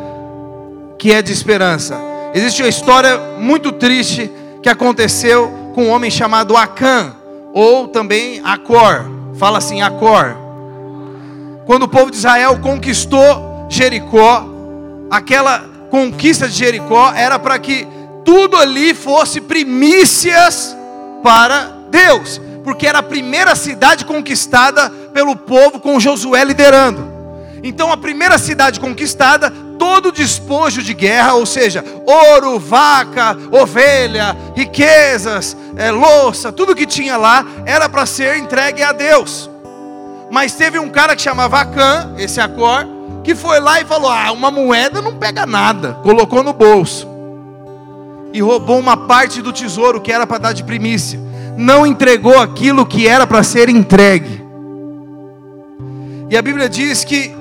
que 0.99 1.13
é 1.13 1.21
de 1.21 1.31
esperança. 1.31 1.97
Existe 2.33 2.61
uma 2.61 2.67
história 2.67 3.17
muito 3.39 3.71
triste 3.71 4.29
que 4.61 4.67
aconteceu 4.67 5.49
com 5.73 5.85
um 5.85 5.91
homem 5.91 6.11
chamado 6.11 6.57
Acã, 6.57 7.13
ou 7.53 7.87
também 7.87 8.41
Acor. 8.43 9.05
Fala 9.35 9.59
assim, 9.59 9.81
Acor. 9.81 10.35
Quando 11.65 11.83
o 11.83 11.87
povo 11.87 12.11
de 12.11 12.17
Israel 12.17 12.59
conquistou 12.61 13.65
Jericó, 13.69 14.45
aquela 15.09 15.72
conquista 15.93 16.47
de 16.47 16.55
Jericó 16.55 17.13
era 17.15 17.37
para 17.37 17.59
que 17.59 17.87
tudo 18.25 18.57
ali 18.57 18.95
fosse 18.95 19.39
primícias 19.39 20.75
para 21.21 21.71
Deus, 21.91 22.41
porque 22.63 22.87
era 22.87 22.97
a 22.97 23.03
primeira 23.03 23.55
cidade 23.55 24.03
conquistada 24.03 24.89
pelo 25.13 25.35
povo 25.35 25.79
com 25.79 25.99
Josué 25.99 26.43
liderando. 26.43 27.13
Então, 27.61 27.91
a 27.91 27.97
primeira 27.97 28.39
cidade 28.39 28.79
conquistada, 28.79 29.53
todo 29.77 30.11
despojo 30.11 30.81
de 30.81 30.95
guerra, 30.95 31.35
ou 31.35 31.45
seja, 31.45 31.85
ouro, 32.07 32.57
vaca, 32.57 33.37
ovelha, 33.51 34.35
riquezas, 34.55 35.55
é, 35.77 35.91
louça, 35.91 36.51
tudo 36.51 36.75
que 36.75 36.87
tinha 36.87 37.17
lá, 37.17 37.45
era 37.67 37.87
para 37.87 38.07
ser 38.07 38.37
entregue 38.37 38.81
a 38.81 38.93
Deus. 38.93 39.47
Mas 40.31 40.53
teve 40.53 40.79
um 40.79 40.89
cara 40.89 41.15
que 41.15 41.21
chamava 41.21 41.59
Acã, 41.59 42.15
esse 42.17 42.41
Acor, 42.41 42.87
que 43.23 43.33
foi 43.33 43.59
lá 43.59 43.79
e 43.79 43.85
falou: 43.85 44.09
Ah, 44.09 44.31
uma 44.31 44.51
moeda 44.51 45.01
não 45.01 45.15
pega 45.15 45.45
nada. 45.45 45.93
Colocou 46.03 46.43
no 46.43 46.53
bolso. 46.53 47.07
E 48.33 48.41
roubou 48.41 48.79
uma 48.79 48.97
parte 48.97 49.41
do 49.41 49.53
tesouro 49.53 50.01
que 50.01 50.11
era 50.11 50.27
para 50.27 50.39
dar 50.39 50.53
de 50.53 50.63
primícia. 50.63 51.19
Não 51.55 51.85
entregou 51.85 52.39
aquilo 52.39 52.85
que 52.85 53.07
era 53.07 53.25
para 53.27 53.43
ser 53.43 53.69
entregue. 53.69 54.43
E 56.29 56.35
a 56.35 56.41
Bíblia 56.41 56.67
diz 56.67 57.03
que, 57.03 57.31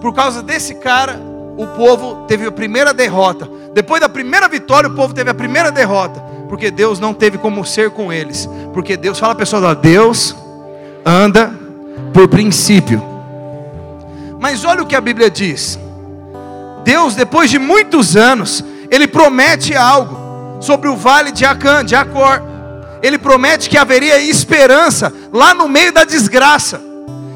por 0.00 0.14
causa 0.14 0.40
desse 0.40 0.76
cara, 0.76 1.20
o 1.56 1.66
povo 1.66 2.24
teve 2.28 2.46
a 2.46 2.52
primeira 2.52 2.94
derrota. 2.94 3.48
Depois 3.74 4.00
da 4.00 4.08
primeira 4.08 4.46
vitória, 4.48 4.88
o 4.88 4.94
povo 4.94 5.12
teve 5.12 5.30
a 5.30 5.34
primeira 5.34 5.72
derrota. 5.72 6.20
Porque 6.48 6.70
Deus 6.70 7.00
não 7.00 7.12
teve 7.12 7.38
como 7.38 7.64
ser 7.64 7.90
com 7.90 8.12
eles. 8.12 8.48
Porque 8.72 8.96
Deus, 8.96 9.18
fala 9.18 9.34
pessoal, 9.34 9.74
Deus 9.74 10.36
anda 11.04 11.52
por 12.12 12.28
princípio. 12.28 13.11
Mas 14.42 14.64
olha 14.64 14.82
o 14.82 14.86
que 14.86 14.96
a 14.96 15.00
Bíblia 15.00 15.30
diz. 15.30 15.78
Deus, 16.82 17.14
depois 17.14 17.48
de 17.48 17.60
muitos 17.60 18.16
anos, 18.16 18.64
ele 18.90 19.06
promete 19.06 19.72
algo 19.76 20.58
sobre 20.60 20.88
o 20.88 20.96
vale 20.96 21.30
de 21.30 21.44
Acã, 21.44 21.84
de 21.84 21.94
Acor. 21.94 22.42
Ele 23.00 23.18
promete 23.18 23.70
que 23.70 23.78
haveria 23.78 24.18
esperança 24.18 25.12
lá 25.32 25.54
no 25.54 25.68
meio 25.68 25.92
da 25.92 26.02
desgraça. 26.02 26.82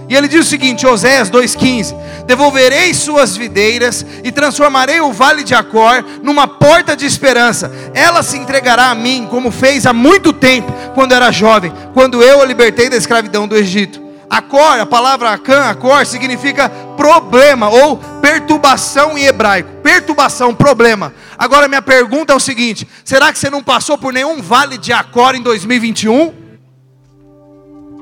E 0.09 0.17
ele 0.17 0.27
diz 0.27 0.47
o 0.47 0.51
seguinte, 0.51 0.85
Oséias 0.85 1.31
2,15: 1.31 1.95
Devolverei 2.27 2.93
suas 2.93 3.37
videiras 3.37 4.05
e 4.25 4.33
transformarei 4.33 5.01
o 5.01 5.13
vale 5.13 5.45
de 5.45 5.55
Acor 5.55 6.05
numa 6.25 6.49
porta 6.49 6.97
de 6.97 7.07
esperança. 7.07 7.71
Ela 7.95 8.25
se 8.25 8.37
entregará 8.37 8.91
a 8.91 8.97
mim, 8.97 9.29
como 9.31 9.53
fez 9.53 9.87
há 9.87 9.93
muito 9.93 10.33
tempo, 10.33 10.73
quando 10.93 11.13
era 11.13 11.31
jovem, 11.31 11.73
quando 11.95 12.21
eu 12.21 12.43
a 12.43 12.45
libertei 12.45 12.91
da 12.91 12.97
escravidão 12.97 13.47
do 13.47 13.57
Egito. 13.57 14.06
Acor, 14.29 14.81
a 14.81 14.87
palavra 14.87 15.31
Acan, 15.31 15.71
Acor, 15.71 16.05
significa 16.05 16.69
problema 16.97 17.69
ou 17.69 17.97
perturbação 18.21 19.17
em 19.17 19.25
hebraico. 19.25 19.71
Perturbação, 19.83 20.55
problema. 20.55 21.15
Agora 21.39 21.69
minha 21.69 21.83
pergunta 21.83 22.33
é 22.33 22.37
o 22.37 22.41
seguinte: 22.41 22.87
será 23.05 23.33
que 23.33 23.39
você 23.39 23.49
não 23.49 23.63
passou 23.63 23.97
por 23.97 24.13
nenhum 24.13 24.43
vale 24.43 24.79
de 24.79 24.93
Acor 24.93 25.35
em 25.35 25.43
2021? 25.43 26.33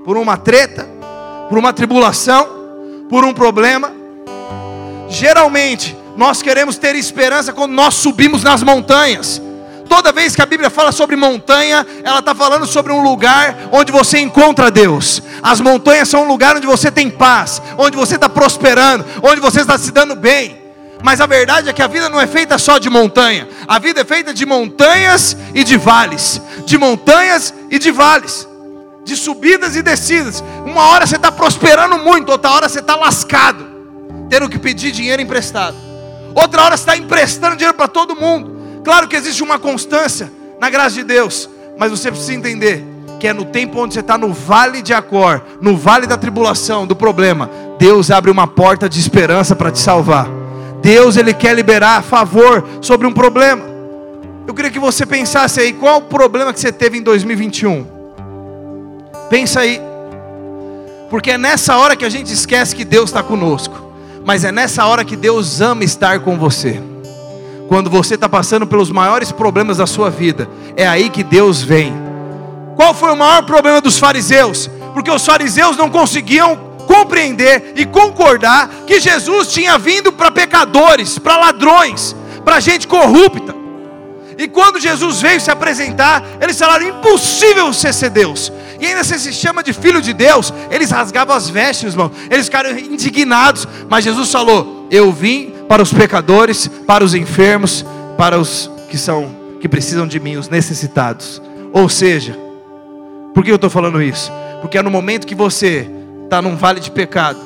Por 0.05 0.17
uma 0.17 0.37
treta? 0.37 0.89
Por 1.49 1.59
uma 1.59 1.73
tribulação? 1.73 2.47
Por 3.09 3.25
um 3.25 3.35
problema? 3.35 3.93
Geralmente, 5.09 5.97
nós 6.17 6.43
queremos 6.43 6.77
ter 6.77 6.95
esperança 6.95 7.53
quando 7.53 7.73
nós 7.73 7.95
subimos 7.95 8.43
nas 8.43 8.63
montanhas. 8.63 9.41
Toda 9.95 10.11
vez 10.11 10.35
que 10.35 10.43
a 10.43 10.47
Bíblia 10.47 10.71
fala 10.71 10.91
sobre 10.91 11.15
montanha, 11.15 11.87
ela 12.03 12.19
está 12.19 12.35
falando 12.35 12.67
sobre 12.67 12.93
um 12.93 13.01
lugar 13.01 13.69
onde 13.71 13.93
você 13.93 14.19
encontra 14.19 14.69
Deus. 14.69 15.23
As 15.41 15.61
montanhas 15.61 16.09
são 16.09 16.25
um 16.25 16.27
lugar 16.27 16.57
onde 16.57 16.67
você 16.67 16.91
tem 16.91 17.09
paz, 17.09 17.63
onde 17.79 17.97
você 17.97 18.17
está 18.17 18.29
prosperando, 18.29 19.05
onde 19.23 19.41
você 19.41 19.61
está 19.61 19.79
se 19.79 19.93
dando 19.93 20.17
bem. 20.17 20.61
Mas 21.01 21.21
a 21.21 21.27
verdade 21.27 21.69
é 21.69 21.73
que 21.73 21.81
a 21.81 21.87
vida 21.87 22.09
não 22.09 22.21
é 22.21 22.27
feita 22.27 22.59
só 22.59 22.79
de 22.79 22.91
montanha, 22.91 23.47
a 23.69 23.79
vida 23.79 24.01
é 24.01 24.05
feita 24.05 24.35
de 24.35 24.45
montanhas 24.45 25.37
e 25.55 25.63
de 25.63 25.77
vales, 25.77 26.43
de 26.67 26.77
montanhas 26.77 27.55
e 27.71 27.79
de 27.79 27.93
vales, 27.93 28.49
de 29.05 29.15
subidas 29.15 29.77
e 29.77 29.83
descidas. 29.83 30.43
Uma 30.67 30.89
hora 30.89 31.07
você 31.07 31.15
está 31.15 31.31
prosperando 31.31 31.99
muito, 31.99 32.33
outra 32.33 32.51
hora 32.51 32.69
você 32.69 32.81
está 32.81 32.97
lascado, 32.97 33.65
tendo 34.29 34.49
que 34.49 34.59
pedir 34.59 34.91
dinheiro 34.91 35.23
emprestado. 35.23 35.77
Outra 36.35 36.65
hora 36.65 36.77
você 36.77 36.83
está 36.83 36.97
emprestando 36.97 37.55
dinheiro 37.55 37.75
para 37.75 37.87
todo 37.87 38.17
mundo. 38.17 38.64
Claro 38.85 39.09
que 39.09 39.17
existe 39.17 39.43
uma 39.43 39.59
constância 39.59 40.31
na 40.61 40.69
graça 40.69 40.97
de 40.97 41.05
Deus, 41.05 41.49
mas 41.79 41.91
você 41.91 42.11
precisa 42.11 42.35
entender 42.35 42.85
que 43.19 43.27
é 43.27 43.33
no 43.33 43.47
tempo 43.47 43.81
onde 43.81 43.95
você 43.95 44.01
está 44.01 44.19
no 44.19 44.31
vale 44.33 44.83
de 44.83 44.93
Acor, 44.93 45.41
no 45.59 45.75
vale 45.75 46.07
da 46.07 46.19
tribulação, 46.19 46.87
do 46.87 46.95
problema, 46.95 47.51
Deus 47.79 48.11
abre 48.11 48.31
uma 48.31 48.47
porta 48.47 48.87
de 48.87 49.01
esperança 49.01 49.57
para 49.57 49.71
te 49.71 49.79
salvar. 49.79 50.29
Deus 50.83 51.17
ele 51.17 51.33
quer 51.33 51.57
liberar 51.57 52.03
favor 52.03 52.63
sobre 52.83 53.07
um 53.07 53.13
problema. 53.13 53.65
Eu 54.47 54.53
queria 54.53 54.71
que 54.71 54.79
você 54.79 55.07
pensasse 55.07 55.59
aí 55.59 55.73
qual 55.73 55.97
o 55.97 56.03
problema 56.03 56.53
que 56.53 56.61
você 56.61 56.71
teve 56.71 56.99
em 56.99 57.03
2021. 57.03 57.87
Pensa 59.31 59.61
aí, 59.61 59.81
porque 61.09 61.31
é 61.31 61.39
nessa 61.39 61.79
hora 61.79 61.97
que 61.97 62.05
a 62.05 62.11
gente 62.11 62.31
esquece 62.31 62.77
que 62.77 62.85
Deus 62.85 63.09
está 63.09 63.23
conosco, 63.23 63.93
mas 64.27 64.45
é 64.45 64.53
nessa 64.53 64.85
hora 64.85 65.03
que 65.03 65.17
Deus 65.17 65.63
ama 65.63 65.83
estar 65.85 66.21
com 66.21 66.37
você 66.37 66.83
quando 67.69 67.89
você 67.91 68.15
está 68.15 68.29
passando 68.29 68.67
pelos 68.67 68.91
maiores 68.91 69.33
problemas 69.33 69.79
da 69.79 69.87
sua 69.87 70.11
vida, 70.11 70.49
é 70.77 70.87
aí 70.87 71.09
que 71.09 71.23
Deus 71.23 71.63
vem. 71.63 71.93
Qual 72.77 72.93
foi 72.93 73.13
o 73.13 73.17
maior 73.17 73.43
problema 73.45 73.81
dos 73.81 73.99
fariseus? 73.99 74.69
Porque 74.93 75.11
os 75.11 75.25
fariseus 75.25 75.77
não 75.77 75.89
conseguiam 75.91 76.57
compreender 76.87 77.73
e 77.77 77.87
concordar 77.87 78.69
que 78.87 79.01
Jesus 79.01 79.53
tinha 79.53 79.79
vindo 79.79 80.13
para 80.13 80.31
pecadores, 80.31 81.19
para 81.19 81.37
ladrões, 81.37 82.15
para 82.45 82.61
gente 82.61 82.87
corrupta. 82.87 83.55
E 84.37 84.49
quando 84.49 84.81
Jesus 84.81 85.21
veio 85.21 85.41
se 85.41 85.51
apresentar, 85.51 86.23
eles 86.41 86.59
falaram: 86.59 86.89
impossível 86.89 87.73
você 87.73 87.93
ser 87.93 88.11
Deus. 88.11 88.53
E 88.81 88.87
ainda 88.87 89.05
você 89.05 89.19
se 89.19 89.33
chama 89.33 89.63
de 89.63 89.73
filho 89.73 90.03
de 90.03 90.13
Deus. 90.13 90.53
Eles 90.71 90.91
rasgavam 90.91 91.35
as 91.35 91.49
vestes, 91.49 91.93
irmão. 91.93 92.11
Eles 92.31 92.47
ficaram 92.47 92.71
indignados. 92.77 93.67
Mas 93.89 94.05
Jesus 94.05 94.31
falou: 94.31 94.89
Eu 94.91 95.13
vim 95.13 95.54
para 95.69 95.83
os 95.83 95.93
pecadores, 95.93 96.69
para 96.87 97.05
os 97.05 97.15
enfermos, 97.15 97.85
para 98.17 98.39
os 98.39 98.71
que 98.91 98.99
são 98.99 99.43
que 99.61 99.69
precisam 99.69 100.07
de 100.07 100.21
mim, 100.21 100.37
os 100.37 100.51
necessitados. 100.51 101.41
Ou 101.73 101.89
seja, 101.89 102.39
por 103.35 103.43
que 103.43 103.51
eu 103.51 103.57
estou 103.57 103.71
falando 103.71 104.03
isso? 104.03 104.31
Porque 104.61 104.77
é 104.77 104.83
no 104.83 104.91
momento 104.91 105.27
que 105.27 105.35
você 105.35 105.89
está 106.25 106.43
num 106.43 106.55
vale 106.55 106.81
de 106.81 106.91
pecado, 106.91 107.39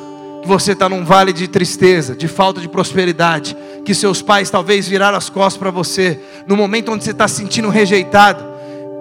que 0.42 0.48
você 0.48 0.72
está 0.72 0.88
num 0.88 1.04
vale 1.04 1.32
de 1.32 1.46
tristeza, 1.46 2.16
de 2.16 2.26
falta 2.26 2.60
de 2.60 2.68
prosperidade, 2.68 3.56
que 3.84 3.94
seus 3.94 4.20
pais 4.20 4.50
talvez 4.50 4.88
viraram 4.88 5.16
as 5.16 5.30
costas 5.30 5.56
para 5.56 5.70
você, 5.70 6.18
no 6.46 6.56
momento 6.56 6.90
onde 6.90 7.04
você 7.04 7.12
está 7.12 7.28
se 7.28 7.36
sentindo 7.36 7.68
rejeitado, 7.68 8.44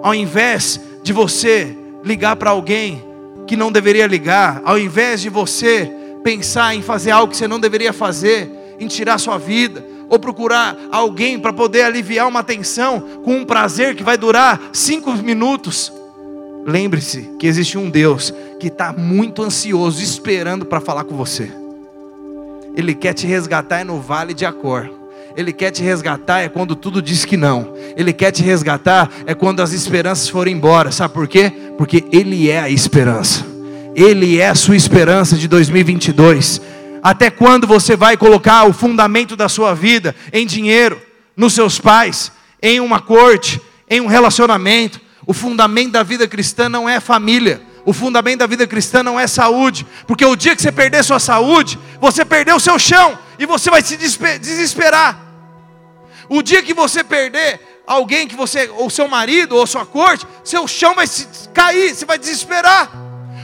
ao 0.02 0.14
invés 0.14 0.80
de 1.02 1.12
você 1.12 1.76
ligar 2.04 2.36
para 2.36 2.50
alguém 2.50 3.04
que 3.48 3.56
não 3.56 3.72
deveria 3.72 4.06
ligar, 4.06 4.62
ao 4.64 4.78
invés 4.78 5.20
de 5.20 5.28
você 5.28 5.90
pensar 6.22 6.74
em 6.74 6.82
fazer 6.82 7.10
algo 7.10 7.30
que 7.30 7.36
você 7.36 7.48
não 7.48 7.58
deveria 7.58 7.92
fazer, 7.92 8.48
em 8.78 8.86
tirar 8.86 9.18
sua 9.18 9.38
vida, 9.38 9.84
ou 10.08 10.18
procurar 10.18 10.76
alguém 10.90 11.38
para 11.38 11.52
poder 11.52 11.82
aliviar 11.82 12.26
uma 12.26 12.42
tensão 12.42 13.00
com 13.24 13.36
um 13.36 13.44
prazer 13.44 13.94
que 13.94 14.02
vai 14.02 14.16
durar 14.16 14.60
cinco 14.72 15.12
minutos. 15.12 15.92
Lembre-se 16.66 17.30
que 17.38 17.46
existe 17.46 17.78
um 17.78 17.88
Deus 17.88 18.32
que 18.58 18.68
está 18.68 18.92
muito 18.92 19.42
ansioso, 19.42 20.02
esperando 20.02 20.64
para 20.66 20.80
falar 20.80 21.04
com 21.04 21.16
você. 21.16 21.50
Ele 22.76 22.94
quer 22.94 23.12
te 23.12 23.26
resgatar 23.26 23.84
no 23.84 24.00
vale 24.00 24.34
de 24.34 24.44
Acor. 24.44 24.88
Ele 25.36 25.52
quer 25.52 25.70
te 25.70 25.82
resgatar 25.82 26.40
é 26.40 26.48
quando 26.48 26.74
tudo 26.74 27.00
diz 27.00 27.24
que 27.24 27.36
não. 27.36 27.74
Ele 27.96 28.12
quer 28.12 28.30
te 28.30 28.42
resgatar 28.42 29.10
é 29.26 29.34
quando 29.34 29.60
as 29.60 29.72
esperanças 29.72 30.28
forem 30.28 30.54
embora. 30.54 30.90
Sabe 30.90 31.14
por 31.14 31.28
quê? 31.28 31.52
Porque 31.76 32.04
Ele 32.10 32.50
é 32.50 32.60
a 32.60 32.70
esperança. 32.70 33.46
Ele 33.94 34.38
é 34.38 34.48
a 34.48 34.54
sua 34.54 34.76
esperança 34.76 35.36
de 35.36 35.48
2022. 35.48 36.60
Até 37.02 37.30
quando 37.30 37.66
você 37.66 37.96
vai 37.96 38.16
colocar 38.16 38.64
o 38.64 38.72
fundamento 38.72 39.36
da 39.36 39.48
sua 39.48 39.74
vida 39.74 40.14
em 40.32 40.46
dinheiro, 40.46 41.00
nos 41.36 41.54
seus 41.54 41.78
pais, 41.78 42.32
em 42.62 42.80
uma 42.80 43.00
corte, 43.00 43.60
em 43.88 44.00
um 44.00 44.06
relacionamento? 44.06 45.00
O 45.26 45.32
fundamento 45.32 45.92
da 45.92 46.02
vida 46.02 46.26
cristã 46.26 46.68
não 46.68 46.88
é 46.88 47.00
família. 47.00 47.62
O 47.84 47.92
fundamento 47.92 48.40
da 48.40 48.46
vida 48.46 48.66
cristã 48.66 49.02
não 49.02 49.18
é 49.18 49.26
saúde, 49.26 49.86
porque 50.06 50.24
o 50.24 50.36
dia 50.36 50.54
que 50.54 50.60
você 50.60 50.70
perder 50.70 51.02
sua 51.02 51.18
saúde, 51.18 51.78
você 52.00 52.24
perdeu 52.24 52.56
o 52.56 52.60
seu 52.60 52.78
chão 52.78 53.18
e 53.38 53.46
você 53.46 53.70
vai 53.70 53.80
se 53.82 53.96
desesperar. 53.96 55.18
O 56.28 56.42
dia 56.42 56.62
que 56.62 56.74
você 56.74 57.02
perder 57.02 57.82
alguém 57.86 58.28
que 58.28 58.36
você, 58.36 58.68
ou 58.76 58.90
seu 58.90 59.08
marido, 59.08 59.56
ou 59.56 59.66
sua 59.66 59.86
corte, 59.86 60.26
seu 60.44 60.68
chão 60.68 60.94
vai 60.94 61.06
cair, 61.54 61.94
você 61.94 62.04
vai 62.04 62.18
desesperar. 62.18 62.90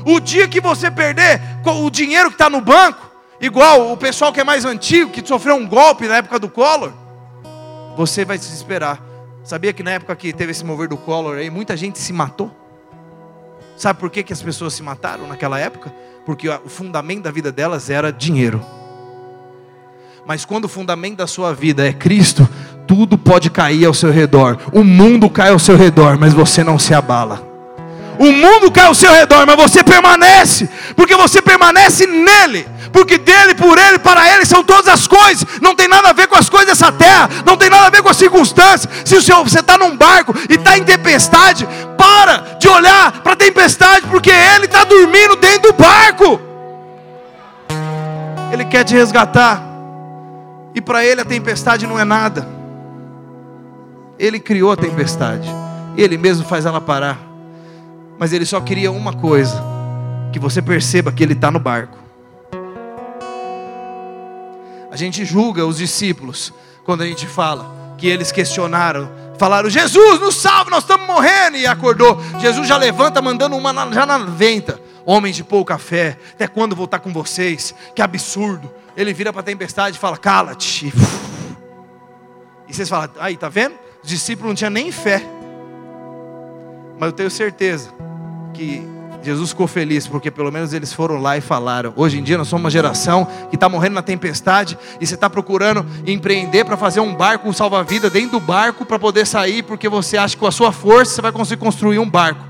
O 0.05 0.21
dia 0.21 0.47
que 0.47 0.61
você 0.61 0.91
perder 0.91 1.41
o 1.65 1.89
dinheiro 1.89 2.29
que 2.29 2.35
está 2.35 2.51
no 2.51 2.61
banco, 2.61 3.04
igual 3.45 3.93
o 3.93 3.97
pessoal 3.97 4.33
que 4.33 4.41
é 4.41 4.45
mais 4.45 4.65
antigo, 4.65 5.11
que 5.11 5.27
sofreu 5.27 5.55
um 5.55 5.67
golpe 5.67 6.09
na 6.09 6.17
época 6.17 6.39
do 6.39 6.49
Collor, 6.49 6.93
você 7.97 8.25
vai 8.25 8.39
se 8.39 8.49
desesperar. 8.49 9.01
Sabia 9.43 9.73
que 9.73 9.83
na 9.83 9.93
época 9.93 10.17
que 10.17 10.33
teve 10.33 10.53
esse 10.53 10.65
mover 10.65 10.89
do 10.89 10.97
Collor 10.97 11.37
aí, 11.37 11.51
muita 11.51 11.77
gente 11.77 11.99
se 11.99 12.13
matou? 12.13 12.51
Sabe 13.77 14.01
por 14.01 14.09
que, 14.11 14.23
que 14.23 14.33
as 14.33 14.43
pessoas 14.43 14.73
se 14.73 14.83
mataram 14.83 15.27
naquela 15.27 15.59
época? 15.59 15.93
Porque 16.25 16.49
o 16.49 16.69
fundamento 16.69 17.25
da 17.25 17.31
vida 17.31 17.53
delas 17.53 17.91
era 17.91 18.11
dinheiro. 18.11 18.65
Mas 20.27 20.45
quando 20.45 20.65
o 20.65 20.69
fundamento 20.69 21.19
da 21.19 21.27
sua 21.27 21.53
vida 21.53 21.87
é 21.87 21.93
Cristo, 21.93 22.49
tudo 22.87 23.19
pode 23.19 23.51
cair 23.51 23.85
ao 23.85 23.93
seu 23.93 24.11
redor. 24.11 24.59
O 24.73 24.83
mundo 24.83 25.29
cai 25.29 25.51
ao 25.51 25.59
seu 25.59 25.77
redor, 25.77 26.19
mas 26.19 26.33
você 26.33 26.65
não 26.65 26.79
se 26.79 26.95
abala. 26.95 27.54
O 28.19 28.31
mundo 28.33 28.71
cai 28.71 28.87
ao 28.87 28.95
seu 28.95 29.13
redor, 29.13 29.45
mas 29.47 29.57
você 29.57 29.83
permanece, 29.83 30.69
porque 30.95 31.17
você 31.17 31.43
permanece 31.43 32.07
nele, 32.07 32.67
porque 32.93 33.19
dele, 33.19 33.55
por 33.55 33.77
ele, 33.77 33.99
para 33.99 34.33
ele 34.33 34.45
são 34.45 34.63
todas 34.63 34.89
as 34.89 35.07
coisas. 35.07 35.45
Não 35.61 35.75
tem 35.75 35.89
nada 35.89 36.11
a 36.11 36.13
ver 36.13 36.29
com 36.29 36.37
as 36.37 36.49
coisas 36.49 36.69
dessa 36.69 36.93
terra, 36.93 37.29
não 37.45 37.57
tem 37.57 37.69
nada 37.69 37.89
a 37.89 37.91
ver 37.91 38.03
com 38.03 38.09
as 38.09 38.17
circunstâncias. 38.17 38.89
Se 39.05 39.17
o 39.17 39.23
seu, 39.23 39.43
você 39.43 39.61
está 39.61 39.77
num 39.77 39.97
barco 39.97 40.35
e 40.49 40.55
está 40.55 40.79
em 40.79 40.85
tempestade, 40.85 41.67
para 41.99 42.57
de 42.59 42.69
olhar 42.69 43.21
para 43.23 43.33
a 43.33 43.37
tempestade, 43.37 44.07
porque 44.07 44.31
ele 44.31 44.67
está 44.67 44.85
dormindo 44.85 45.37
dentro 45.37 45.73
do 45.73 45.73
barco. 45.73 46.41
Ele 48.53 48.65
quer 48.65 48.85
te 48.85 48.95
resgatar, 48.95 49.61
e 50.73 50.81
para 50.81 51.05
ele 51.05 51.21
a 51.21 51.25
tempestade 51.25 51.87
não 51.87 51.99
é 51.99 52.05
nada. 52.05 52.47
Ele 54.17 54.39
criou 54.39 54.71
a 54.71 54.77
tempestade, 54.77 55.51
ele 55.97 56.17
mesmo 56.17 56.47
faz 56.47 56.65
ela 56.65 56.81
parar 56.81 57.34
mas 58.19 58.33
ele 58.33 58.47
só 58.47 58.61
queria 58.61 58.91
uma 58.91 59.13
coisa: 59.13 59.63
que 60.33 60.39
você 60.39 60.61
perceba 60.61 61.13
que 61.13 61.23
ele 61.23 61.33
está 61.33 61.51
no 61.51 61.59
barco. 61.59 61.99
A 64.91 64.97
gente 64.97 65.25
julga 65.25 65.67
os 65.67 65.79
discípulos 65.79 66.53
quando 66.85 67.03
a 67.03 67.07
gente 67.07 67.27
fala 67.27 67.95
que 67.99 68.07
eles 68.07 68.31
questionaram, 68.31 69.11
falaram: 69.39 69.69
Jesus, 69.69 70.21
nos 70.21 70.37
salve, 70.37 70.71
nós 70.71 70.85
estamos 70.85 71.07
morrendo. 71.07 71.57
E 71.57 71.67
acordou. 71.67 72.21
Jesus 72.41 72.69
já 72.69 72.77
levanta, 72.77 73.21
mandando 73.21 73.57
uma 73.57 73.73
já 73.93 74.07
na 74.07 74.19
venta. 74.19 74.81
Homens 75.07 75.37
de 75.37 75.45
pouca 75.45 75.77
fé, 75.79 76.17
até 76.33 76.47
quando 76.47 76.75
vou 76.75 76.87
estar 76.87 76.99
com 76.99 77.13
vocês? 77.13 77.75
Que 77.95 78.01
absurdo. 78.01 78.71
Ele 78.97 79.13
vira 79.13 79.33
para 79.33 79.41
a 79.41 79.45
tempestade 79.45 79.97
e 79.97 80.01
fala: 80.01 80.17
Cala-te. 80.17 80.93
E 82.67 82.73
vocês 82.73 82.89
falam: 82.89 83.11
Aí, 83.19 83.37
tá 83.37 83.49
vendo? 83.49 83.75
Os 84.03 84.09
discípulos 84.09 84.49
não 84.49 84.55
tinham 84.55 84.71
nem 84.71 84.91
fé. 84.91 85.23
Mas 86.99 87.09
eu 87.09 87.13
tenho 87.13 87.31
certeza 87.31 87.91
que 88.53 88.87
Jesus 89.25 89.51
ficou 89.51 89.67
feliz, 89.67 90.07
porque 90.07 90.31
pelo 90.31 90.53
menos 90.53 90.75
eles 90.75 90.93
foram 90.93 91.17
lá 91.17 91.37
e 91.37 91.41
falaram. 91.41 91.95
Hoje 91.97 92.19
em 92.19 92.23
dia 92.23 92.37
nós 92.37 92.47
somos 92.47 92.65
uma 92.65 92.71
geração 92.71 93.27
que 93.49 93.57
está 93.57 93.69
morrendo 93.69 93.95
na 93.95 94.03
tempestade 94.03 94.79
e 95.01 95.07
você 95.07 95.15
está 95.15 95.31
procurando 95.31 95.85
empreender 96.07 96.65
para 96.65 96.77
fazer 96.77 97.01
um 97.01 97.15
barco, 97.15 97.49
um 97.49 97.53
salva-vida 97.53 98.11
dentro 98.11 98.33
do 98.33 98.41
barco 98.41 98.85
para 98.85 98.99
poder 98.99 99.27
sair, 99.27 99.63
porque 99.63 99.89
você 99.89 100.19
acha 100.19 100.37
que 100.37 100.41
com 100.41 100.47
a 100.47 100.53
sua 100.53 100.73
força 100.73 101.15
você 101.15 101.23
vai 101.23 101.33
conseguir 101.33 101.61
construir 101.61 101.99
um 101.99 102.09
barco. 102.09 102.45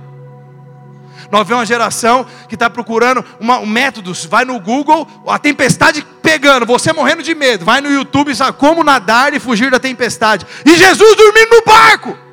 Nós 1.31 1.47
vemos 1.47 1.61
uma 1.61 1.67
geração 1.67 2.27
que 2.49 2.55
está 2.55 2.69
procurando 2.69 3.25
uma, 3.41 3.59
um 3.59 3.67
métodos, 3.67 4.25
vai 4.25 4.45
no 4.45 4.59
Google, 4.61 5.07
a 5.27 5.39
tempestade 5.39 6.05
pegando, 6.23 6.67
você 6.67 6.93
morrendo 6.93 7.23
de 7.23 7.35
medo, 7.35 7.65
vai 7.65 7.81
no 7.81 7.91
YouTube 7.91 8.35
sabe 8.35 8.59
como 8.59 8.83
nadar 8.83 9.33
e 9.33 9.41
fugir 9.41 9.71
da 9.71 9.79
tempestade. 9.79 10.45
E 10.65 10.77
Jesus 10.77 11.17
dormindo 11.17 11.57
no 11.57 11.63
barco. 11.65 12.25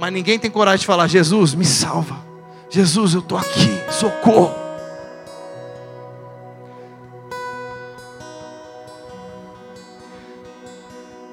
Mas 0.00 0.14
ninguém 0.14 0.38
tem 0.38 0.50
coragem 0.50 0.80
de 0.80 0.86
falar: 0.86 1.06
Jesus, 1.06 1.54
me 1.54 1.66
salva. 1.66 2.16
Jesus, 2.70 3.12
eu 3.12 3.20
estou 3.20 3.36
aqui, 3.36 3.78
socorro. 3.90 4.54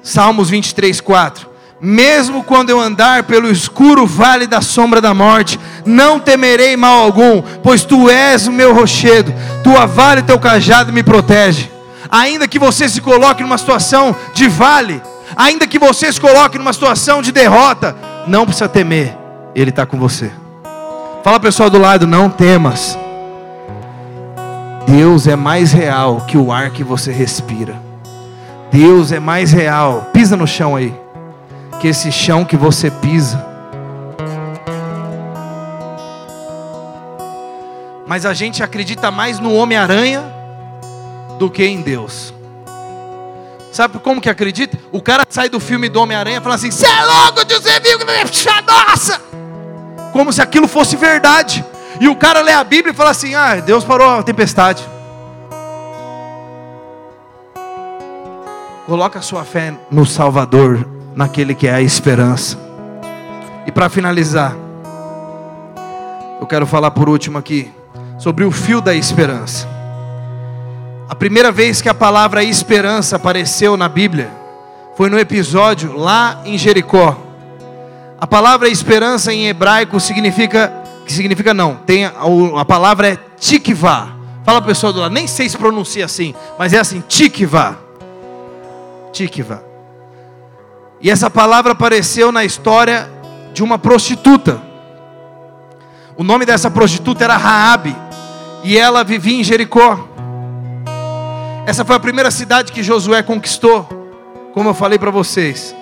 Salmos 0.02 0.50
23, 0.50 1.00
4. 1.00 1.48
Mesmo 1.80 2.44
quando 2.44 2.68
eu 2.68 2.78
andar 2.78 3.22
pelo 3.22 3.50
escuro 3.50 4.06
vale 4.06 4.46
da 4.46 4.60
sombra 4.60 5.00
da 5.00 5.14
morte, 5.14 5.58
não 5.86 6.20
temerei 6.20 6.76
mal 6.76 7.04
algum, 7.04 7.40
pois 7.62 7.84
tu 7.84 8.10
és 8.10 8.48
o 8.48 8.52
meu 8.52 8.74
rochedo, 8.74 9.32
tua 9.62 9.86
vara 9.86 10.20
e 10.20 10.24
teu 10.24 10.38
cajado 10.38 10.92
me 10.92 11.02
protege. 11.02 11.70
Ainda 12.10 12.48
que 12.48 12.58
você 12.58 12.88
se 12.88 13.00
coloque 13.00 13.42
numa 13.42 13.56
situação 13.56 14.14
de 14.34 14.48
vale, 14.48 15.00
ainda 15.36 15.66
que 15.66 15.78
você 15.78 16.12
se 16.12 16.20
coloque 16.20 16.58
numa 16.58 16.72
situação 16.72 17.22
de 17.22 17.30
derrota, 17.30 17.96
não 18.28 18.44
precisa 18.44 18.68
temer, 18.68 19.16
Ele 19.54 19.70
está 19.70 19.86
com 19.86 19.98
você. 19.98 20.30
Fala 21.24 21.40
pessoal 21.40 21.70
do 21.70 21.78
lado, 21.78 22.06
não 22.06 22.30
temas. 22.30 22.96
Deus 24.86 25.26
é 25.26 25.36
mais 25.36 25.72
real 25.72 26.22
que 26.22 26.38
o 26.38 26.52
ar 26.52 26.70
que 26.70 26.84
você 26.84 27.10
respira. 27.10 27.76
Deus 28.70 29.12
é 29.12 29.20
mais 29.20 29.52
real. 29.52 30.10
Pisa 30.12 30.36
no 30.36 30.46
chão 30.46 30.76
aí. 30.76 30.94
Que 31.80 31.88
esse 31.88 32.10
chão 32.12 32.44
que 32.44 32.56
você 32.56 32.90
pisa. 32.90 33.44
Mas 38.06 38.24
a 38.24 38.32
gente 38.32 38.62
acredita 38.62 39.10
mais 39.10 39.38
no 39.38 39.54
Homem-Aranha 39.54 40.22
do 41.38 41.50
que 41.50 41.64
em 41.64 41.82
Deus. 41.82 42.32
Sabe 43.72 43.98
como 43.98 44.20
que 44.20 44.30
acredita? 44.30 44.78
O 44.90 45.00
cara 45.02 45.26
sai 45.28 45.48
do 45.48 45.60
filme 45.60 45.88
do 45.88 46.00
Homem-Aranha 46.00 46.40
falando 46.40 46.56
assim: 46.56 46.70
Você 46.70 46.86
é 46.86 47.04
louco, 47.04 47.40
você 47.48 47.80
viu? 47.80 47.98
Nossa! 48.66 49.20
Como 50.12 50.32
se 50.32 50.40
aquilo 50.40 50.66
fosse 50.66 50.96
verdade. 50.96 51.64
E 52.00 52.08
o 52.08 52.16
cara 52.16 52.40
lê 52.40 52.52
a 52.52 52.64
Bíblia 52.64 52.92
e 52.92 52.96
fala 52.96 53.10
assim: 53.10 53.34
Ah, 53.34 53.56
Deus 53.56 53.84
parou 53.84 54.08
a 54.18 54.22
tempestade. 54.22 54.84
Coloca 58.86 59.18
a 59.18 59.22
sua 59.22 59.44
fé 59.44 59.74
no 59.90 60.06
Salvador, 60.06 60.88
naquele 61.14 61.54
que 61.54 61.68
é 61.68 61.74
a 61.74 61.82
esperança. 61.82 62.58
E 63.66 63.70
para 63.70 63.90
finalizar, 63.90 64.56
eu 66.40 66.46
quero 66.46 66.66
falar 66.66 66.90
por 66.92 67.06
último 67.06 67.36
aqui 67.36 67.70
sobre 68.18 68.44
o 68.44 68.50
fio 68.50 68.80
da 68.80 68.94
esperança. 68.94 69.77
A 71.08 71.14
primeira 71.14 71.50
vez 71.50 71.80
que 71.80 71.88
a 71.88 71.94
palavra 71.94 72.44
esperança 72.44 73.16
apareceu 73.16 73.78
na 73.78 73.88
Bíblia 73.88 74.30
foi 74.94 75.08
no 75.08 75.18
episódio 75.18 75.96
lá 75.96 76.42
em 76.44 76.58
Jericó. 76.58 77.16
A 78.20 78.26
palavra 78.26 78.68
esperança 78.68 79.32
em 79.32 79.48
hebraico 79.48 79.98
significa, 80.00 80.70
que 81.06 81.12
significa 81.12 81.54
não, 81.54 81.76
tem 81.76 82.04
a, 82.04 82.12
a 82.58 82.64
palavra 82.64 83.08
é 83.08 83.18
tikvá. 83.38 84.08
Fala 84.44 84.60
pessoal 84.60 84.92
do 84.92 85.00
lado, 85.00 85.14
nem 85.14 85.26
sei 85.26 85.48
se 85.48 85.56
pronuncia 85.56 86.04
assim, 86.04 86.34
mas 86.58 86.74
é 86.74 86.78
assim, 86.78 87.02
tikvá. 87.08 87.76
Tikvá. 89.10 89.60
E 91.00 91.10
essa 91.10 91.30
palavra 91.30 91.72
apareceu 91.72 92.30
na 92.30 92.44
história 92.44 93.08
de 93.54 93.62
uma 93.62 93.78
prostituta. 93.78 94.60
O 96.18 96.24
nome 96.24 96.44
dessa 96.44 96.70
prostituta 96.70 97.24
era 97.24 97.36
Raabe, 97.36 97.96
e 98.62 98.76
ela 98.76 99.04
vivia 99.04 99.40
em 99.40 99.44
Jericó. 99.44 100.07
Essa 101.68 101.84
foi 101.84 101.96
a 101.96 102.00
primeira 102.00 102.30
cidade 102.30 102.72
que 102.72 102.82
Josué 102.82 103.22
conquistou, 103.22 103.86
como 104.54 104.70
eu 104.70 104.74
falei 104.74 104.98
para 104.98 105.10
vocês. 105.10 105.76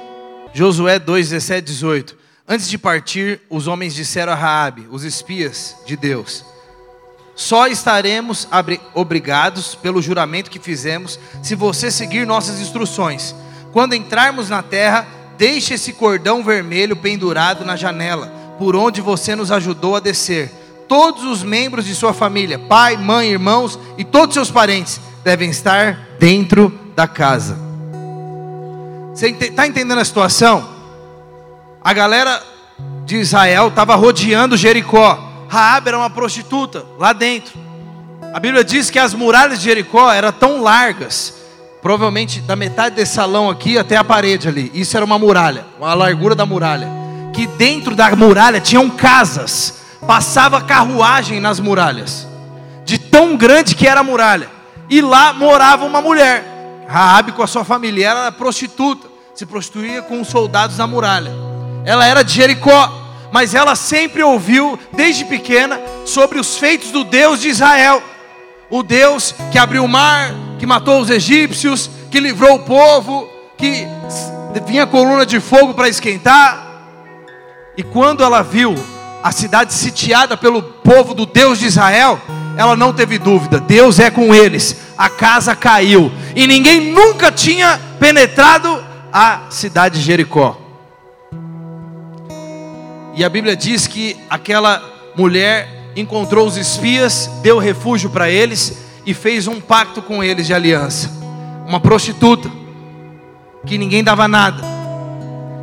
Josué 0.52 0.98
2, 0.98 1.28
17, 1.28 1.64
18. 1.64 2.16
Antes 2.48 2.68
de 2.68 2.76
partir, 2.76 3.40
os 3.48 3.68
homens 3.68 3.94
disseram 3.94 4.32
a 4.32 4.34
Raabe, 4.34 4.88
os 4.90 5.04
espias 5.04 5.76
de 5.86 5.96
Deus: 5.96 6.44
Só 7.36 7.68
estaremos 7.68 8.48
obrigados 8.94 9.76
pelo 9.76 10.02
juramento 10.02 10.50
que 10.50 10.58
fizemos 10.58 11.20
se 11.40 11.54
você 11.54 11.88
seguir 11.88 12.26
nossas 12.26 12.58
instruções. 12.58 13.32
Quando 13.72 13.94
entrarmos 13.94 14.50
na 14.50 14.64
terra, 14.64 15.06
deixe 15.38 15.74
esse 15.74 15.92
cordão 15.92 16.42
vermelho 16.42 16.96
pendurado 16.96 17.64
na 17.64 17.76
janela, 17.76 18.26
por 18.58 18.74
onde 18.74 19.00
você 19.00 19.36
nos 19.36 19.52
ajudou 19.52 19.94
a 19.94 20.00
descer. 20.00 20.50
Todos 20.88 21.24
os 21.24 21.42
membros 21.42 21.84
de 21.84 21.94
sua 21.94 22.14
família, 22.14 22.58
pai, 22.58 22.96
mãe, 22.96 23.30
irmãos 23.30 23.78
e 23.98 24.04
todos 24.04 24.34
seus 24.34 24.50
parentes 24.50 25.00
devem 25.24 25.50
estar 25.50 25.98
dentro 26.18 26.72
da 26.94 27.08
casa. 27.08 27.58
Você 29.12 29.28
está 29.28 29.66
entendendo 29.66 29.98
a 29.98 30.04
situação? 30.04 30.68
A 31.82 31.92
galera 31.92 32.42
de 33.04 33.16
Israel 33.16 33.68
estava 33.68 33.94
rodeando 33.94 34.56
Jericó. 34.56 35.18
Raab 35.48 35.88
era 35.88 35.96
uma 35.96 36.10
prostituta 36.10 36.84
lá 36.98 37.12
dentro. 37.12 37.58
A 38.34 38.38
Bíblia 38.38 38.62
diz 38.62 38.90
que 38.90 38.98
as 38.98 39.14
muralhas 39.14 39.58
de 39.58 39.64
Jericó 39.64 40.12
eram 40.12 40.30
tão 40.32 40.60
largas, 40.60 41.34
provavelmente 41.80 42.40
da 42.40 42.54
metade 42.54 42.96
desse 42.96 43.14
salão 43.14 43.48
aqui 43.48 43.78
até 43.78 43.96
a 43.96 44.04
parede 44.04 44.48
ali. 44.48 44.70
Isso 44.74 44.96
era 44.96 45.06
uma 45.06 45.18
muralha, 45.18 45.64
uma 45.78 45.94
largura 45.94 46.34
da 46.34 46.44
muralha. 46.44 46.88
Que 47.32 47.46
dentro 47.46 47.94
da 47.94 48.14
muralha 48.14 48.60
tinham 48.60 48.90
casas, 48.90 49.85
passava 50.06 50.60
carruagem 50.60 51.40
nas 51.40 51.58
muralhas, 51.60 52.26
de 52.84 52.98
tão 52.98 53.36
grande 53.36 53.74
que 53.74 53.86
era 53.86 54.00
a 54.00 54.04
muralha. 54.04 54.48
E 54.88 55.00
lá 55.00 55.32
morava 55.32 55.84
uma 55.84 56.00
mulher. 56.00 56.44
Raabe 56.88 57.32
com 57.32 57.42
a 57.42 57.46
sua 57.46 57.64
família 57.64 58.08
era 58.08 58.32
prostituta, 58.32 59.08
se 59.34 59.44
prostituía 59.44 60.02
com 60.02 60.20
os 60.20 60.28
soldados 60.28 60.76
da 60.76 60.86
muralha. 60.86 61.32
Ela 61.84 62.06
era 62.06 62.22
de 62.22 62.32
Jericó, 62.32 62.92
mas 63.32 63.54
ela 63.54 63.74
sempre 63.74 64.22
ouviu 64.22 64.78
desde 64.92 65.24
pequena 65.24 65.80
sobre 66.04 66.38
os 66.38 66.56
feitos 66.56 66.92
do 66.92 67.02
Deus 67.02 67.40
de 67.40 67.48
Israel. 67.48 68.02
O 68.70 68.82
Deus 68.82 69.34
que 69.50 69.58
abriu 69.58 69.84
o 69.84 69.88
mar, 69.88 70.32
que 70.58 70.66
matou 70.66 71.00
os 71.00 71.10
egípcios, 71.10 71.90
que 72.10 72.20
livrou 72.20 72.56
o 72.56 72.62
povo, 72.64 73.28
que 73.58 73.86
vinha 74.64 74.86
coluna 74.86 75.26
de 75.26 75.40
fogo 75.40 75.74
para 75.74 75.88
esquentar. 75.88 76.64
E 77.76 77.82
quando 77.82 78.22
ela 78.22 78.42
viu 78.42 78.74
a 79.22 79.32
cidade 79.32 79.74
sitiada 79.74 80.36
pelo 80.36 80.62
povo 80.62 81.14
do 81.14 81.26
Deus 81.26 81.58
de 81.58 81.66
Israel, 81.66 82.20
ela 82.56 82.76
não 82.76 82.92
teve 82.92 83.18
dúvida, 83.18 83.60
Deus 83.60 83.98
é 83.98 84.10
com 84.10 84.34
eles. 84.34 84.76
A 84.96 85.10
casa 85.10 85.54
caiu 85.54 86.10
e 86.34 86.46
ninguém 86.46 86.92
nunca 86.92 87.30
tinha 87.30 87.78
penetrado 87.98 88.82
a 89.12 89.42
cidade 89.50 89.98
de 89.98 90.04
Jericó. 90.04 90.58
E 93.14 93.24
a 93.24 93.28
Bíblia 93.28 93.56
diz 93.56 93.86
que 93.86 94.16
aquela 94.28 94.82
mulher 95.16 95.90
encontrou 95.96 96.46
os 96.46 96.56
espias, 96.56 97.30
deu 97.42 97.58
refúgio 97.58 98.10
para 98.10 98.30
eles 98.30 98.84
e 99.06 99.14
fez 99.14 99.46
um 99.46 99.60
pacto 99.60 100.02
com 100.02 100.22
eles 100.22 100.46
de 100.46 100.52
aliança. 100.52 101.10
Uma 101.66 101.80
prostituta 101.80 102.50
que 103.66 103.78
ninguém 103.78 104.04
dava 104.04 104.28
nada, 104.28 104.62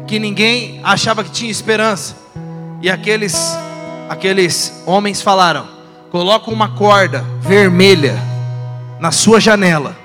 que 0.08 0.18
ninguém 0.18 0.82
achava 0.84 1.24
que 1.24 1.32
tinha 1.32 1.52
esperança. 1.52 2.23
E 2.84 2.89
aqueles 2.89 3.58
aqueles 4.10 4.84
homens 4.86 5.22
falaram: 5.22 5.65
coloca 6.12 6.52
uma 6.52 6.72
corda 6.76 7.24
vermelha 7.39 8.22
na 9.00 9.10
sua 9.10 9.39
janela, 9.39 9.96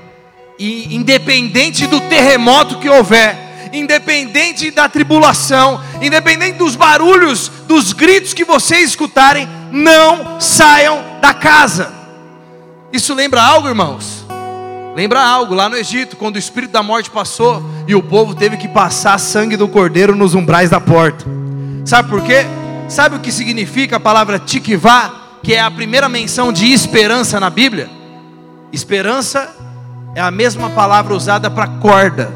e 0.56 0.94
independente 0.94 1.88
do 1.88 2.00
terremoto 2.02 2.78
que 2.78 2.88
houver, 2.88 3.36
independente 3.72 4.70
da 4.70 4.88
tribulação, 4.88 5.80
independente 6.00 6.56
dos 6.56 6.76
barulhos, 6.76 7.50
dos 7.66 7.92
gritos 7.92 8.32
que 8.32 8.44
vocês 8.44 8.90
escutarem, 8.90 9.48
não 9.72 10.40
saiam 10.40 11.02
da 11.20 11.34
casa. 11.34 11.92
Isso 12.92 13.12
lembra 13.12 13.42
algo, 13.42 13.66
irmãos? 13.66 14.24
Lembra 14.94 15.20
algo 15.20 15.52
lá 15.52 15.68
no 15.68 15.76
Egito, 15.76 16.16
quando 16.16 16.36
o 16.36 16.38
espírito 16.38 16.70
da 16.70 16.82
morte 16.82 17.10
passou 17.10 17.60
e 17.88 17.94
o 17.96 18.02
povo 18.04 18.36
teve 18.36 18.56
que 18.56 18.68
passar 18.68 19.18
sangue 19.18 19.56
do 19.56 19.66
cordeiro 19.66 20.14
nos 20.14 20.34
umbrais 20.34 20.70
da 20.70 20.80
porta. 20.80 21.24
Sabe 21.84 22.08
por 22.08 22.22
quê? 22.22 22.46
Sabe 22.88 23.16
o 23.16 23.20
que 23.20 23.30
significa 23.30 23.96
a 23.96 24.00
palavra 24.00 24.38
tikvá? 24.38 25.28
que 25.42 25.54
é 25.54 25.60
a 25.60 25.70
primeira 25.70 26.08
menção 26.08 26.52
de 26.52 26.72
esperança 26.72 27.38
na 27.40 27.50
Bíblia, 27.50 27.88
esperança 28.72 29.54
é 30.14 30.20
a 30.20 30.30
mesma 30.30 30.70
palavra 30.70 31.14
usada 31.14 31.50
para 31.50 31.66
corda. 31.66 32.32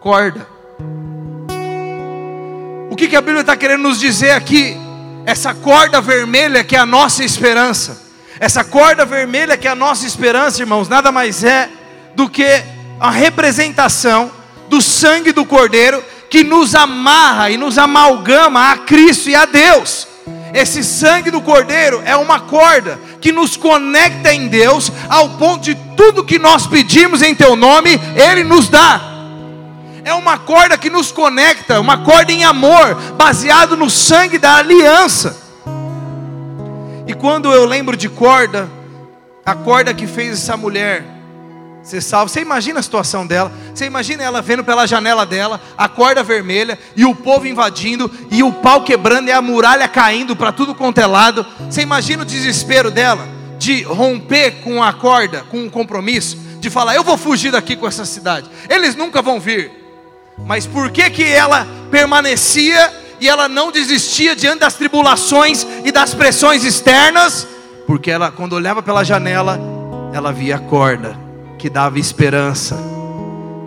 Corda. 0.00 0.46
O 2.90 2.96
que, 2.96 3.08
que 3.08 3.16
a 3.16 3.20
Bíblia 3.20 3.40
está 3.40 3.56
querendo 3.56 3.82
nos 3.82 4.00
dizer 4.00 4.32
aqui? 4.32 4.76
Essa 5.24 5.54
corda 5.54 6.00
vermelha 6.00 6.64
que 6.64 6.74
é 6.74 6.78
a 6.78 6.86
nossa 6.86 7.22
esperança. 7.22 8.02
Essa 8.40 8.64
corda 8.64 9.04
vermelha 9.04 9.56
que 9.56 9.68
é 9.68 9.70
a 9.70 9.76
nossa 9.76 10.06
esperança, 10.06 10.60
irmãos, 10.60 10.88
nada 10.88 11.12
mais 11.12 11.44
é 11.44 11.70
do 12.16 12.28
que 12.28 12.62
a 12.98 13.10
representação 13.10 14.30
do 14.68 14.82
sangue 14.82 15.32
do 15.32 15.44
Cordeiro 15.44 16.02
que 16.32 16.42
nos 16.42 16.74
amarra 16.74 17.50
e 17.50 17.58
nos 17.58 17.76
amalgama 17.76 18.70
a 18.70 18.78
Cristo 18.78 19.28
e 19.28 19.34
a 19.34 19.44
Deus. 19.44 20.08
Esse 20.54 20.82
sangue 20.82 21.30
do 21.30 21.42
Cordeiro 21.42 22.00
é 22.06 22.16
uma 22.16 22.40
corda 22.40 22.98
que 23.20 23.30
nos 23.30 23.54
conecta 23.54 24.32
em 24.32 24.48
Deus, 24.48 24.90
ao 25.10 25.28
ponto 25.36 25.60
de 25.60 25.74
tudo 25.94 26.24
que 26.24 26.38
nós 26.38 26.66
pedimos 26.66 27.20
em 27.20 27.34
Teu 27.34 27.54
nome, 27.54 28.00
Ele 28.16 28.44
nos 28.44 28.70
dá. 28.70 28.98
É 30.02 30.14
uma 30.14 30.38
corda 30.38 30.78
que 30.78 30.88
nos 30.88 31.12
conecta, 31.12 31.78
uma 31.78 31.98
corda 31.98 32.32
em 32.32 32.44
amor, 32.44 32.94
baseado 33.14 33.76
no 33.76 33.90
sangue 33.90 34.38
da 34.38 34.56
aliança. 34.56 35.36
E 37.06 37.12
quando 37.12 37.52
eu 37.52 37.66
lembro 37.66 37.94
de 37.94 38.08
corda, 38.08 38.70
a 39.44 39.54
corda 39.54 39.92
que 39.92 40.06
fez 40.06 40.32
essa 40.32 40.56
mulher 40.56 41.04
ser 41.82 42.00
salvo. 42.00 42.30
Você 42.30 42.40
imagina 42.40 42.80
a 42.80 42.82
situação 42.82 43.26
dela? 43.26 43.52
Você 43.74 43.84
imagina 43.84 44.22
ela 44.22 44.40
vendo 44.40 44.64
pela 44.64 44.86
janela 44.86 45.26
dela, 45.26 45.60
a 45.76 45.88
corda 45.88 46.22
vermelha 46.22 46.78
e 46.96 47.04
o 47.04 47.14
povo 47.14 47.46
invadindo 47.46 48.10
e 48.30 48.42
o 48.42 48.52
pau 48.52 48.84
quebrando 48.84 49.28
e 49.28 49.32
a 49.32 49.42
muralha 49.42 49.88
caindo 49.88 50.36
para 50.36 50.52
tudo 50.52 50.74
quanto 50.74 50.98
é 50.98 51.06
lado. 51.06 51.44
Você 51.68 51.82
imagina 51.82 52.22
o 52.22 52.26
desespero 52.26 52.90
dela 52.90 53.28
de 53.58 53.82
romper 53.82 54.62
com 54.62 54.82
a 54.82 54.92
corda, 54.92 55.44
com 55.50 55.58
um 55.58 55.70
compromisso, 55.70 56.36
de 56.60 56.70
falar: 56.70 56.94
"Eu 56.94 57.04
vou 57.04 57.16
fugir 57.16 57.50
daqui 57.50 57.76
com 57.76 57.86
essa 57.86 58.04
cidade. 58.04 58.48
Eles 58.68 58.94
nunca 58.94 59.20
vão 59.20 59.40
vir". 59.40 59.70
Mas 60.46 60.66
por 60.66 60.90
que 60.90 61.10
que 61.10 61.24
ela 61.24 61.66
permanecia 61.90 62.92
e 63.20 63.28
ela 63.28 63.48
não 63.48 63.70
desistia 63.70 64.34
diante 64.34 64.60
das 64.60 64.74
tribulações 64.74 65.66
e 65.84 65.92
das 65.92 66.14
pressões 66.14 66.64
externas? 66.64 67.46
Porque 67.86 68.10
ela 68.10 68.30
quando 68.30 68.54
olhava 68.54 68.82
pela 68.82 69.04
janela, 69.04 69.60
ela 70.12 70.32
via 70.32 70.56
a 70.56 70.58
corda 70.58 71.31
que 71.62 71.70
dava 71.70 71.96
esperança. 71.96 72.76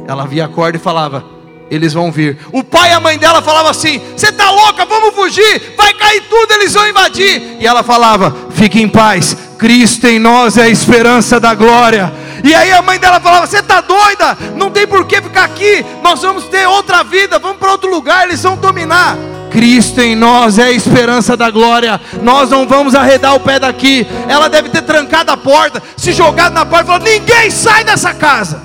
Ela 0.06 0.28
via 0.28 0.44
a 0.44 0.50
corda 0.50 0.78
e 0.78 0.82
falava: 0.82 1.24
Eles 1.72 1.94
vão 1.94 2.12
vir. 2.12 2.38
O 2.52 2.62
pai 2.62 2.90
e 2.90 2.94
a 2.94 3.00
mãe 3.00 3.18
dela 3.18 3.42
falavam 3.42 3.72
assim: 3.72 4.02
Você 4.14 4.28
está 4.28 4.52
louca? 4.52 4.84
Vamos 4.84 5.16
fugir. 5.16 5.74
Vai 5.78 5.94
cair 5.94 6.22
tudo, 6.30 6.52
eles 6.56 6.74
vão 6.74 6.86
invadir. 6.90 7.56
E 7.58 7.66
ela 7.66 7.84
falava: 7.84 8.36
Fique 8.52 8.82
em 8.82 8.90
paz. 8.90 9.38
Cristo 9.58 10.08
em 10.08 10.20
nós 10.20 10.58
é 10.58 10.64
a 10.64 10.68
esperança 10.70 11.40
da 11.40 11.56
glória. 11.56 12.14
E 12.44 12.54
aí 12.54 12.70
a 12.74 12.82
mãe 12.82 13.00
dela 13.00 13.22
falava: 13.22 13.48
Você 13.48 13.60
está 13.60 13.80
doida? 13.80 14.38
Não 14.58 14.70
tem 14.70 14.86
por 14.86 15.06
que 15.06 15.22
ficar 15.22 15.46
aqui. 15.46 15.86
Nós 16.04 16.22
vamos 16.22 16.44
ter 16.50 16.68
outra 16.68 17.02
vida. 17.02 17.40
Vamos 17.40 17.60
para 17.60 17.72
outro 17.72 17.90
lugar. 17.90 18.28
Eles 18.28 18.44
vão 18.44 18.58
dominar. 18.58 19.16
Cristo 19.56 20.02
em 20.02 20.18
nós 20.18 20.60
é 20.60 20.64
a 20.64 20.72
esperança 20.72 21.38
da 21.38 21.50
glória. 21.50 22.02
Nós 22.22 22.50
não 22.50 22.68
vamos 22.68 22.94
arredar 22.94 23.34
o 23.36 23.40
pé 23.40 23.58
daqui. 23.58 24.06
Ela 24.28 24.50
deve 24.50 24.68
ter 24.68 24.82
trancado 24.82 25.32
a 25.32 25.38
porta, 25.38 25.82
se 25.96 26.12
jogado 26.12 26.52
na 26.52 26.66
porta 26.66 26.88
falado: 26.88 27.04
ninguém 27.04 27.50
sai 27.50 27.86
dessa 27.86 28.14
casa. 28.14 28.62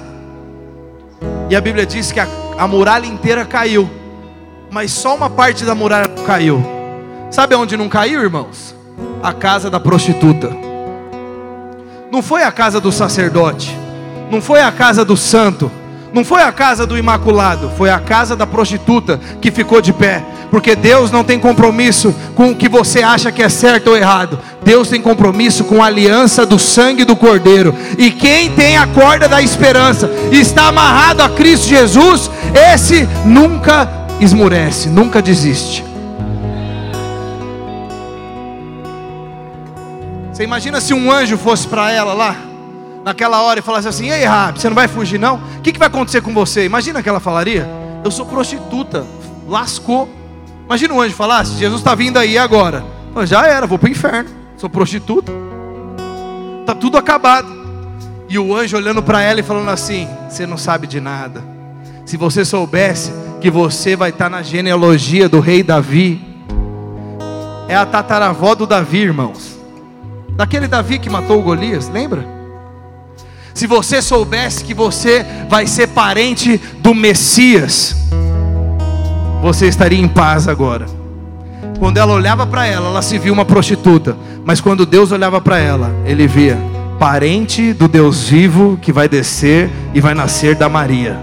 E 1.48 1.54
a 1.54 1.60
Bíblia 1.60 1.86
diz 1.86 2.10
que 2.10 2.18
a, 2.18 2.26
a 2.58 2.66
muralha 2.66 3.06
inteira 3.06 3.44
caiu, 3.44 3.88
mas 4.68 4.90
só 4.90 5.14
uma 5.14 5.30
parte 5.30 5.64
da 5.64 5.76
muralha 5.76 6.08
caiu. 6.26 6.60
Sabe 7.30 7.54
onde 7.54 7.76
não 7.76 7.88
caiu, 7.88 8.20
irmãos? 8.20 8.74
A 9.22 9.32
casa 9.32 9.70
da 9.70 9.78
prostituta. 9.78 10.50
Não 12.10 12.20
foi 12.20 12.42
a 12.42 12.50
casa 12.50 12.80
do 12.80 12.90
sacerdote, 12.90 13.78
não 14.28 14.42
foi 14.42 14.60
a 14.60 14.72
casa 14.72 15.04
do 15.04 15.16
santo, 15.16 15.70
não 16.12 16.24
foi 16.24 16.42
a 16.42 16.52
casa 16.52 16.86
do 16.86 16.98
imaculado, 16.98 17.70
foi 17.76 17.90
a 17.90 17.98
casa 17.98 18.34
da 18.34 18.46
prostituta 18.46 19.20
que 19.40 19.50
ficou 19.50 19.80
de 19.80 19.92
pé 19.92 20.24
porque 20.50 20.74
Deus 20.74 21.10
não 21.10 21.22
tem 21.22 21.38
compromisso 21.38 22.14
com 22.34 22.50
o 22.50 22.56
que 22.56 22.68
você 22.68 23.02
acha 23.02 23.30
que 23.30 23.42
é 23.42 23.48
certo 23.48 23.90
ou 23.90 23.96
errado. 23.96 24.38
Deus 24.62 24.88
tem 24.88 25.00
compromisso 25.00 25.64
com 25.64 25.82
a 25.82 25.86
aliança 25.86 26.44
do 26.44 26.58
sangue 26.58 27.04
do 27.04 27.14
Cordeiro. 27.14 27.74
E 27.96 28.10
quem 28.10 28.50
tem 28.50 28.76
a 28.76 28.86
corda 28.88 29.28
da 29.28 29.40
esperança 29.40 30.10
e 30.32 30.40
está 30.40 30.66
amarrado 30.66 31.22
a 31.22 31.28
Cristo 31.28 31.68
Jesus, 31.68 32.30
esse 32.52 33.08
nunca 33.24 33.88
esmurece, 34.18 34.88
nunca 34.88 35.22
desiste. 35.22 35.84
Você 40.32 40.42
imagina 40.42 40.80
se 40.80 40.92
um 40.92 41.12
anjo 41.12 41.38
fosse 41.38 41.68
para 41.68 41.92
ela 41.92 42.12
lá, 42.12 42.34
naquela 43.04 43.42
hora 43.42 43.60
e 43.60 43.62
falasse 43.62 43.88
assim: 43.88 44.10
Ei, 44.10 44.24
Rabi, 44.24 44.60
você 44.60 44.68
não 44.68 44.74
vai 44.74 44.88
fugir 44.88 45.18
não? 45.18 45.36
O 45.36 45.60
que, 45.62 45.72
que 45.72 45.78
vai 45.78 45.88
acontecer 45.88 46.20
com 46.20 46.32
você? 46.32 46.64
Imagina 46.64 47.02
que 47.02 47.08
ela 47.08 47.20
falaria: 47.20 47.68
Eu 48.04 48.10
sou 48.10 48.26
prostituta, 48.26 49.06
lascou. 49.48 50.08
Imagina 50.66 50.94
o 50.94 51.00
anjo 51.00 51.14
falasse: 51.14 51.54
Jesus 51.54 51.80
está 51.80 51.94
vindo 51.94 52.18
aí 52.18 52.38
agora. 52.38 52.84
já 53.24 53.46
era, 53.46 53.66
vou 53.66 53.78
para 53.78 53.88
o 53.88 53.90
inferno, 53.90 54.30
sou 54.56 54.70
prostituta, 54.70 55.32
está 56.60 56.74
tudo 56.74 56.96
acabado. 56.96 57.60
E 58.28 58.38
o 58.38 58.54
anjo 58.54 58.76
olhando 58.76 59.02
para 59.02 59.22
ela 59.22 59.40
e 59.40 59.42
falando 59.42 59.70
assim: 59.70 60.08
Você 60.28 60.46
não 60.46 60.56
sabe 60.56 60.86
de 60.86 61.00
nada. 61.00 61.42
Se 62.04 62.16
você 62.16 62.44
soubesse 62.44 63.12
que 63.40 63.50
você 63.50 63.96
vai 63.96 64.10
estar 64.10 64.28
na 64.28 64.42
genealogia 64.42 65.28
do 65.28 65.40
rei 65.40 65.62
Davi, 65.62 66.20
é 67.68 67.76
a 67.76 67.86
tataravó 67.86 68.54
do 68.54 68.66
Davi, 68.66 68.98
irmãos. 68.98 69.58
Daquele 70.30 70.66
Davi 70.66 70.98
que 70.98 71.08
matou 71.10 71.38
o 71.38 71.42
Golias, 71.42 71.88
lembra? 71.88 72.39
Se 73.54 73.66
você 73.66 74.00
soubesse 74.00 74.64
que 74.64 74.74
você 74.74 75.24
vai 75.48 75.66
ser 75.66 75.88
parente 75.88 76.60
do 76.78 76.94
Messias, 76.94 77.96
você 79.42 79.66
estaria 79.66 79.98
em 79.98 80.08
paz 80.08 80.48
agora. 80.48 80.86
Quando 81.78 81.96
ela 81.96 82.12
olhava 82.12 82.46
para 82.46 82.66
ela, 82.66 82.88
ela 82.88 83.02
se 83.02 83.18
via 83.18 83.32
uma 83.32 83.44
prostituta, 83.44 84.16
mas 84.44 84.60
quando 84.60 84.84
Deus 84.84 85.12
olhava 85.12 85.40
para 85.40 85.58
ela, 85.58 85.90
ele 86.04 86.26
via 86.26 86.58
parente 86.98 87.72
do 87.72 87.88
Deus 87.88 88.28
vivo 88.28 88.78
que 88.80 88.92
vai 88.92 89.08
descer 89.08 89.70
e 89.94 90.00
vai 90.00 90.12
nascer 90.12 90.54
da 90.54 90.68
Maria. 90.68 91.18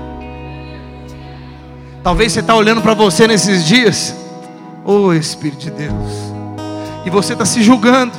Talvez 2.02 2.32
você 2.32 2.40
está 2.40 2.56
olhando 2.56 2.82
para 2.82 2.96
você 2.96 3.28
nesses 3.28 3.64
dias, 3.66 4.16
oh 4.84 5.14
Espírito 5.14 5.60
de 5.60 5.72
Deus, 5.72 6.34
e 7.06 7.10
você 7.10 7.34
está 7.34 7.46
se 7.46 7.62
julgando, 7.62 8.14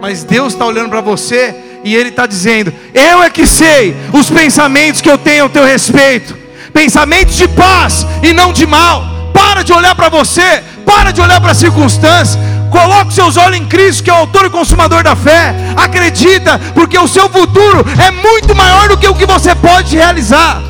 mas 0.00 0.22
Deus 0.22 0.52
está 0.52 0.64
olhando 0.66 0.90
para 0.90 1.00
você 1.00 1.63
e 1.84 1.94
Ele 1.94 2.08
está 2.08 2.26
dizendo: 2.26 2.72
Eu 2.94 3.22
é 3.22 3.28
que 3.28 3.46
sei 3.46 3.94
os 4.12 4.30
pensamentos 4.30 5.02
que 5.02 5.10
eu 5.10 5.18
tenho 5.18 5.44
ao 5.44 5.50
teu 5.50 5.64
respeito, 5.64 6.36
pensamentos 6.72 7.36
de 7.36 7.46
paz 7.46 8.06
e 8.22 8.32
não 8.32 8.52
de 8.52 8.66
mal. 8.66 9.12
Para 9.32 9.62
de 9.62 9.72
olhar 9.72 9.94
para 9.94 10.08
você, 10.08 10.62
para 10.86 11.10
de 11.10 11.20
olhar 11.20 11.40
para 11.40 11.50
a 11.50 11.54
circunstância, 11.54 12.40
coloque 12.70 13.12
seus 13.12 13.36
olhos 13.36 13.58
em 13.58 13.66
Cristo, 13.66 14.02
que 14.02 14.10
é 14.10 14.12
o 14.12 14.16
autor 14.16 14.46
e 14.46 14.50
consumador 14.50 15.02
da 15.02 15.14
fé. 15.14 15.54
Acredita, 15.76 16.58
porque 16.72 16.98
o 16.98 17.06
seu 17.06 17.28
futuro 17.28 17.84
é 18.00 18.10
muito 18.10 18.54
maior 18.54 18.88
do 18.88 18.96
que 18.96 19.08
o 19.08 19.14
que 19.14 19.26
você 19.26 19.54
pode 19.54 19.94
realizar. 19.94 20.62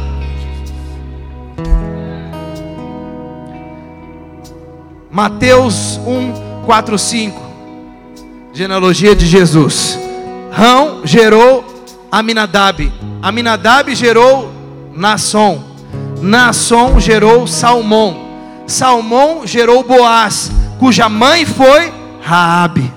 Mateus 5.10 6.00
1, 6.04 6.64
4, 6.64 6.98
5. 6.98 7.42
Genealogia 8.52 9.14
de 9.14 9.26
Jesus. 9.26 10.03
Rão 10.54 11.00
gerou 11.04 11.64
Aminadab. 12.12 12.92
Aminadab 13.20 13.92
gerou 13.92 14.52
Nasson. 14.94 15.60
Nasson 16.22 17.00
gerou 17.00 17.44
Salmão. 17.46 18.24
Salmão 18.66 19.44
gerou 19.44 19.82
Boaz, 19.82 20.50
cuja 20.78 21.08
mãe 21.08 21.44
foi 21.44 21.92
Raabe. 22.22 22.90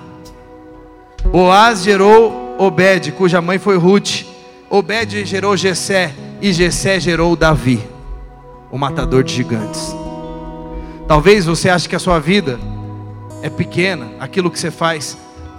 Boaz 1.26 1.84
gerou 1.84 2.56
Obed, 2.60 3.12
cuja 3.14 3.42
mãe 3.42 3.58
foi 3.58 3.76
Ruth. 3.76 4.24
Obed 4.70 5.26
gerou 5.26 5.58
Jessé 5.58 6.14
e 6.40 6.54
Jessé 6.54 7.00
gerou 7.00 7.36
Davi, 7.36 7.84
o 8.72 8.78
matador 8.78 9.24
de 9.24 9.34
gigantes. 9.34 9.96
Talvez 11.08 11.46
você 11.46 11.70
ache 11.70 11.90
que 11.90 11.96
a 11.96 12.00
sua 12.00 12.20
vida 12.20 12.60
é 13.42 13.50
pequena, 13.50 14.08
aquilo 14.20 14.52
que 14.52 14.60
você 14.60 14.70
faz. 14.70 15.18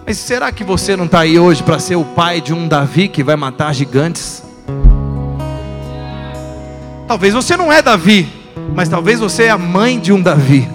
Mas 0.08 0.16
será 0.16 0.50
que 0.50 0.64
você 0.64 0.96
não 0.96 1.04
está 1.04 1.20
aí 1.20 1.38
hoje 1.38 1.62
para 1.62 1.78
ser 1.78 1.96
o 1.96 2.02
pai 2.02 2.40
de 2.40 2.54
um 2.54 2.66
Davi 2.66 3.08
que 3.08 3.22
vai 3.22 3.36
matar 3.36 3.74
gigantes? 3.74 4.42
Talvez 7.06 7.34
você 7.34 7.58
não 7.58 7.70
é 7.70 7.82
Davi, 7.82 8.26
mas 8.74 8.88
talvez 8.88 9.20
você 9.20 9.42
é 9.42 9.50
a 9.50 9.58
mãe 9.58 10.00
de 10.00 10.10
um 10.10 10.22
Davi. 10.22 10.66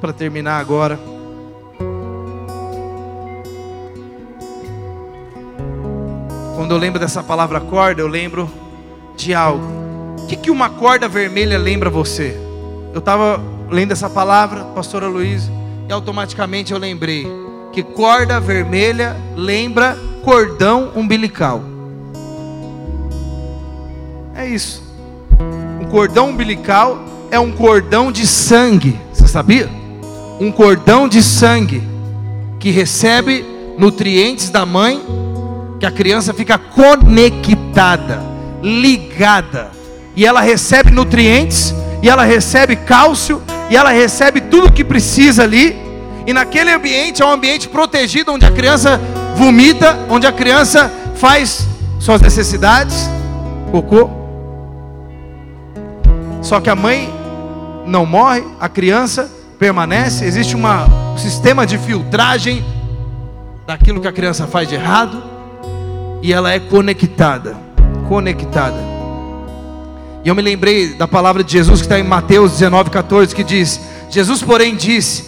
Para 0.00 0.12
terminar 0.12 0.60
agora. 0.60 0.96
Quando 6.54 6.70
eu 6.70 6.78
lembro 6.78 7.00
dessa 7.00 7.20
palavra 7.20 7.58
corda, 7.58 8.00
eu 8.00 8.06
lembro 8.06 8.48
de 9.16 9.34
algo 9.34 9.66
que, 10.28 10.36
que 10.36 10.50
uma 10.52 10.70
corda 10.70 11.08
vermelha 11.08 11.58
lembra 11.58 11.90
você? 11.90 12.40
Eu 12.92 13.00
estava 13.00 13.57
lendo 13.70 13.92
essa 13.92 14.08
palavra, 14.08 14.64
pastora 14.74 15.06
Luiz, 15.06 15.50
e 15.88 15.92
automaticamente 15.92 16.72
eu 16.72 16.78
lembrei 16.78 17.26
que 17.72 17.82
corda 17.82 18.40
vermelha 18.40 19.16
lembra 19.36 19.98
cordão 20.24 20.92
umbilical. 20.94 21.62
É 24.34 24.46
isso. 24.46 24.82
Um 25.80 25.86
cordão 25.86 26.30
umbilical 26.30 26.98
é 27.30 27.38
um 27.38 27.52
cordão 27.52 28.10
de 28.10 28.26
sangue, 28.26 28.98
você 29.12 29.28
sabia? 29.28 29.68
Um 30.40 30.50
cordão 30.50 31.08
de 31.08 31.22
sangue 31.22 31.82
que 32.58 32.70
recebe 32.70 33.44
nutrientes 33.78 34.50
da 34.50 34.64
mãe, 34.64 35.00
que 35.78 35.86
a 35.86 35.90
criança 35.90 36.34
fica 36.34 36.58
conectada, 36.58 38.20
ligada 38.62 39.78
e 40.18 40.26
ela 40.26 40.40
recebe 40.40 40.90
nutrientes, 40.90 41.72
e 42.02 42.08
ela 42.08 42.24
recebe 42.24 42.74
cálcio, 42.74 43.40
e 43.70 43.76
ela 43.76 43.90
recebe 43.90 44.40
tudo 44.40 44.68
o 44.68 44.72
que 44.72 44.84
precisa 44.84 45.42
ali. 45.42 45.76
E 46.26 46.32
naquele 46.32 46.70
ambiente 46.70 47.22
é 47.22 47.24
um 47.24 47.32
ambiente 47.32 47.68
protegido 47.68 48.32
onde 48.32 48.44
a 48.44 48.50
criança 48.50 49.00
vomita, 49.34 49.98
onde 50.10 50.26
a 50.26 50.32
criança 50.32 50.92
faz 51.14 51.66
suas 51.98 52.20
necessidades, 52.20 53.08
cocô. 53.70 54.10
Só 56.42 56.60
que 56.60 56.70
a 56.70 56.76
mãe 56.76 57.12
não 57.86 58.04
morre, 58.04 58.44
a 58.60 58.68
criança 58.68 59.30
permanece, 59.58 60.24
existe 60.24 60.54
uma, 60.54 60.84
um 61.14 61.18
sistema 61.18 61.66
de 61.66 61.78
filtragem 61.78 62.64
daquilo 63.66 64.00
que 64.00 64.08
a 64.08 64.12
criança 64.12 64.46
faz 64.46 64.68
de 64.68 64.74
errado, 64.74 65.22
e 66.22 66.32
ela 66.32 66.52
é 66.52 66.60
conectada, 66.60 67.56
conectada. 68.08 68.97
E 70.24 70.28
eu 70.28 70.34
me 70.34 70.42
lembrei 70.42 70.94
da 70.94 71.06
palavra 71.06 71.44
de 71.44 71.52
Jesus 71.52 71.80
que 71.80 71.86
está 71.86 71.98
em 71.98 72.02
Mateus 72.02 72.52
19, 72.52 72.90
14, 72.90 73.34
que 73.34 73.44
diz: 73.44 73.80
Jesus, 74.10 74.42
porém, 74.42 74.74
disse: 74.74 75.24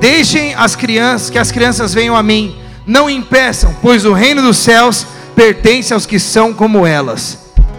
Deixem 0.00 0.54
as 0.54 0.76
crianças, 0.76 1.30
que 1.30 1.38
as 1.38 1.50
crianças 1.50 1.94
venham 1.94 2.14
a 2.14 2.22
mim, 2.22 2.56
não 2.86 3.08
impeçam, 3.08 3.74
pois 3.80 4.04
o 4.04 4.12
reino 4.12 4.42
dos 4.42 4.58
céus 4.58 5.06
pertence 5.34 5.92
aos 5.92 6.06
que 6.06 6.18
são 6.18 6.52
como 6.52 6.86
elas. 6.86 7.38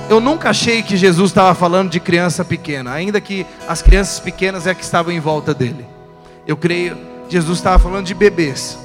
Eu 0.09 0.19
nunca 0.19 0.49
achei 0.49 0.83
que 0.83 0.97
Jesus 0.97 1.31
estava 1.31 1.55
falando 1.55 1.89
de 1.89 1.99
criança 1.99 2.45
pequena, 2.45 2.91
ainda 2.91 3.19
que 3.19 3.45
as 3.67 3.81
crianças 3.81 4.19
pequenas 4.19 4.67
é 4.67 4.73
que 4.73 4.83
estavam 4.83 5.11
em 5.11 5.19
volta 5.19 5.53
dele. 5.53 5.85
Eu 6.47 6.55
creio 6.55 6.95
que 7.27 7.33
Jesus 7.33 7.57
estava 7.57 7.79
falando 7.79 8.05
de 8.05 8.13
bebês. 8.13 8.77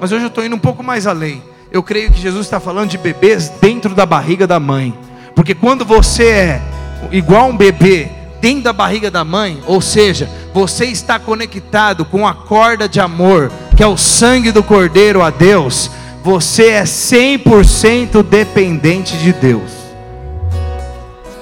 Mas 0.00 0.12
hoje 0.12 0.24
eu 0.24 0.28
estou 0.28 0.44
indo 0.44 0.56
um 0.56 0.58
pouco 0.58 0.82
mais 0.82 1.06
além. 1.06 1.42
Eu 1.70 1.82
creio 1.82 2.10
que 2.10 2.20
Jesus 2.20 2.46
está 2.46 2.58
falando 2.58 2.88
de 2.88 2.96
bebês 2.96 3.50
dentro 3.60 3.94
da 3.94 4.06
barriga 4.06 4.46
da 4.46 4.58
mãe. 4.58 4.96
Porque 5.34 5.54
quando 5.54 5.84
você 5.84 6.24
é 6.24 6.62
igual 7.10 7.48
um 7.48 7.56
bebê 7.56 8.08
dentro 8.40 8.64
da 8.64 8.72
barriga 8.72 9.10
da 9.10 9.24
mãe, 9.24 9.60
ou 9.66 9.80
seja, 9.80 10.28
você 10.52 10.86
está 10.86 11.18
conectado 11.18 12.04
com 12.04 12.26
a 12.26 12.34
corda 12.34 12.88
de 12.88 13.00
amor, 13.00 13.50
que 13.76 13.82
é 13.82 13.86
o 13.86 13.96
sangue 13.96 14.52
do 14.52 14.62
Cordeiro 14.62 15.22
a 15.22 15.30
Deus, 15.30 15.90
você 16.22 16.70
é 16.70 16.82
100% 16.82 18.22
dependente 18.22 19.16
de 19.18 19.32
Deus. 19.32 19.70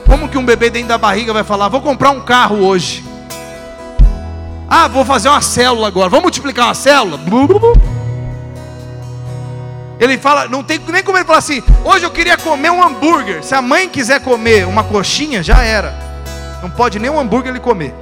Como 0.06 0.28
que 0.28 0.38
um 0.38 0.44
bebê 0.44 0.70
dentro 0.70 0.88
da 0.88 0.98
barriga 0.98 1.32
vai 1.32 1.44
falar: 1.44 1.68
Vou 1.68 1.80
comprar 1.80 2.10
um 2.10 2.20
carro 2.20 2.64
hoje? 2.64 3.04
Ah, 4.68 4.88
vou 4.88 5.04
fazer 5.04 5.28
uma 5.28 5.40
célula 5.40 5.88
agora. 5.88 6.08
Vamos 6.08 6.24
multiplicar 6.24 6.66
uma 6.66 6.74
célula? 6.74 7.18
Ele 10.04 10.18
fala, 10.18 10.46
não 10.48 10.62
tem 10.62 10.78
nem 10.88 11.02
como 11.02 11.16
ele 11.16 11.24
falar 11.24 11.38
assim: 11.38 11.62
hoje 11.82 12.04
eu 12.04 12.10
queria 12.10 12.36
comer 12.36 12.70
um 12.70 12.82
hambúrguer. 12.82 13.42
Se 13.42 13.54
a 13.54 13.62
mãe 13.62 13.88
quiser 13.88 14.20
comer 14.20 14.66
uma 14.66 14.84
coxinha, 14.84 15.42
já 15.42 15.62
era. 15.62 15.94
Não 16.62 16.68
pode 16.68 16.98
nem 16.98 17.10
um 17.10 17.18
hambúrguer 17.18 17.50
ele 17.50 17.60
comer. 17.60 17.94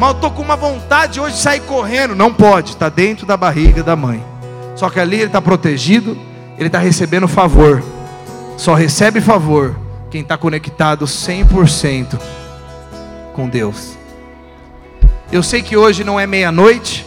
Mas 0.00 0.10
eu 0.10 0.14
estou 0.14 0.30
com 0.30 0.40
uma 0.40 0.56
vontade 0.56 1.20
hoje 1.20 1.36
de 1.36 1.42
sair 1.42 1.60
correndo. 1.60 2.14
Não 2.14 2.32
pode, 2.32 2.70
está 2.70 2.88
dentro 2.88 3.26
da 3.26 3.36
barriga 3.36 3.82
da 3.82 3.94
mãe. 3.94 4.24
Só 4.74 4.88
que 4.88 4.98
ali 4.98 5.16
ele 5.16 5.24
está 5.24 5.42
protegido, 5.42 6.16
ele 6.56 6.68
está 6.68 6.78
recebendo 6.78 7.28
favor. 7.28 7.82
Só 8.56 8.72
recebe 8.72 9.20
favor 9.20 9.76
quem 10.10 10.22
está 10.22 10.38
conectado 10.38 11.04
100% 11.04 12.18
com 13.34 13.48
Deus. 13.48 13.98
Eu 15.30 15.42
sei 15.42 15.60
que 15.60 15.76
hoje 15.76 16.04
não 16.04 16.18
é 16.18 16.26
meia-noite, 16.26 17.06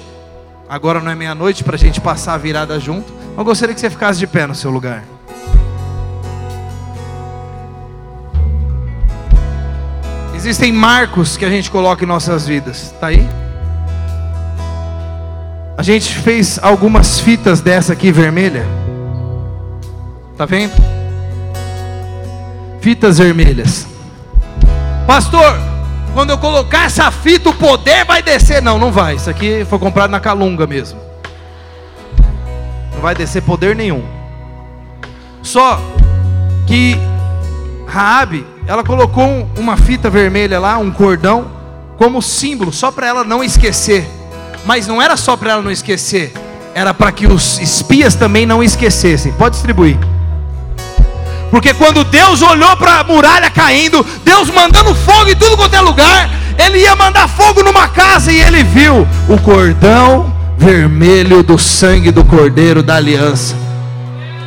agora 0.69 0.99
não 0.99 1.11
é 1.11 1.15
meia-noite 1.15 1.63
para 1.63 1.75
a 1.75 1.79
gente 1.79 1.99
passar 1.99 2.35
a 2.35 2.37
virada 2.37 2.79
junto. 2.79 3.20
Eu 3.37 3.43
gostaria 3.43 3.73
que 3.73 3.81
você 3.81 3.89
ficasse 3.89 4.19
de 4.19 4.27
pé 4.27 4.45
no 4.45 4.53
seu 4.53 4.69
lugar. 4.69 5.03
Existem 10.35 10.71
marcos 10.71 11.37
que 11.37 11.45
a 11.45 11.49
gente 11.49 11.69
coloca 11.69 12.03
em 12.03 12.07
nossas 12.07 12.47
vidas, 12.47 12.93
tá 12.99 13.07
aí? 13.07 13.29
A 15.77 15.83
gente 15.83 16.15
fez 16.15 16.59
algumas 16.61 17.19
fitas 17.19 17.61
dessa 17.61 17.93
aqui 17.93 18.11
vermelha. 18.11 18.65
Tá 20.37 20.45
vendo? 20.45 20.73
Fitas 22.81 23.19
vermelhas. 23.19 23.87
Pastor, 25.05 25.55
quando 26.13 26.31
eu 26.31 26.37
colocar 26.37 26.85
essa 26.85 27.09
fita, 27.11 27.49
o 27.49 27.53
poder 27.53 28.05
vai 28.05 28.21
descer. 28.21 28.61
Não, 28.61 28.77
não 28.77 28.91
vai. 28.91 29.15
Isso 29.15 29.29
aqui 29.29 29.65
foi 29.69 29.79
comprado 29.79 30.09
na 30.09 30.19
Calunga 30.19 30.65
mesmo. 30.65 31.10
Não 33.01 33.07
vai 33.07 33.15
descer 33.15 33.41
poder 33.41 33.75
nenhum. 33.75 34.03
Só 35.41 35.81
que 36.67 36.95
Raabe, 37.87 38.45
ela 38.67 38.83
colocou 38.83 39.49
uma 39.57 39.75
fita 39.75 40.07
vermelha 40.07 40.59
lá, 40.59 40.77
um 40.77 40.91
cordão, 40.91 41.49
como 41.97 42.21
símbolo, 42.21 42.71
só 42.71 42.91
para 42.91 43.07
ela 43.07 43.23
não 43.23 43.43
esquecer. 43.43 44.07
Mas 44.67 44.85
não 44.85 45.01
era 45.01 45.17
só 45.17 45.35
para 45.35 45.53
ela 45.53 45.63
não 45.63 45.71
esquecer, 45.71 46.31
era 46.75 46.93
para 46.93 47.11
que 47.11 47.25
os 47.25 47.57
espias 47.59 48.13
também 48.13 48.45
não 48.45 48.61
esquecessem. 48.61 49.31
Pode 49.31 49.55
distribuir. 49.55 49.97
Porque 51.49 51.73
quando 51.73 52.03
Deus 52.03 52.43
olhou 52.43 52.77
para 52.77 52.99
a 52.99 53.03
muralha 53.03 53.49
caindo, 53.49 54.05
Deus 54.23 54.47
mandando 54.51 54.93
fogo 54.93 55.27
em 55.27 55.35
tudo 55.35 55.57
quanto 55.57 55.73
é 55.73 55.81
lugar, 55.81 56.29
ele 56.55 56.77
ia 56.77 56.95
mandar 56.95 57.27
fogo 57.27 57.63
numa 57.63 57.87
casa 57.87 58.31
e 58.31 58.39
ele 58.39 58.63
viu 58.63 59.07
o 59.27 59.41
cordão 59.41 60.40
vermelho 60.61 61.41
do 61.41 61.57
sangue 61.57 62.11
do 62.11 62.23
cordeiro 62.23 62.83
da 62.83 62.97
aliança. 62.97 63.55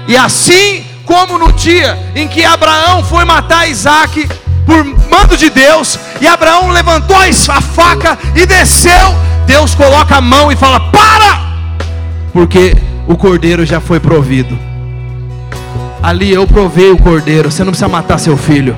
E 0.06 0.16
assim 0.16 0.84
como 1.04 1.36
no 1.36 1.52
dia 1.52 1.98
em 2.14 2.28
que 2.28 2.44
Abraão 2.44 3.02
foi 3.02 3.24
matar 3.24 3.68
Isaac 3.68 4.28
por 4.64 4.84
mando 5.10 5.36
de 5.36 5.50
Deus, 5.50 5.98
e 6.20 6.26
Abraão 6.28 6.70
levantou 6.70 7.16
a 7.16 7.60
faca 7.60 8.16
e 8.36 8.46
desceu, 8.46 9.12
Deus 9.44 9.74
coloca 9.74 10.16
a 10.16 10.20
mão 10.20 10.52
e 10.52 10.56
fala: 10.56 10.78
Para! 10.78 11.40
Porque 12.32 12.76
o 13.08 13.16
cordeiro 13.16 13.66
já 13.66 13.80
foi 13.80 13.98
provido. 13.98 14.56
Ali 16.00 16.32
eu 16.32 16.46
provei 16.46 16.92
o 16.92 16.96
cordeiro, 16.96 17.50
você 17.50 17.64
não 17.64 17.72
precisa 17.72 17.88
matar 17.88 18.18
seu 18.18 18.36
filho. 18.36 18.76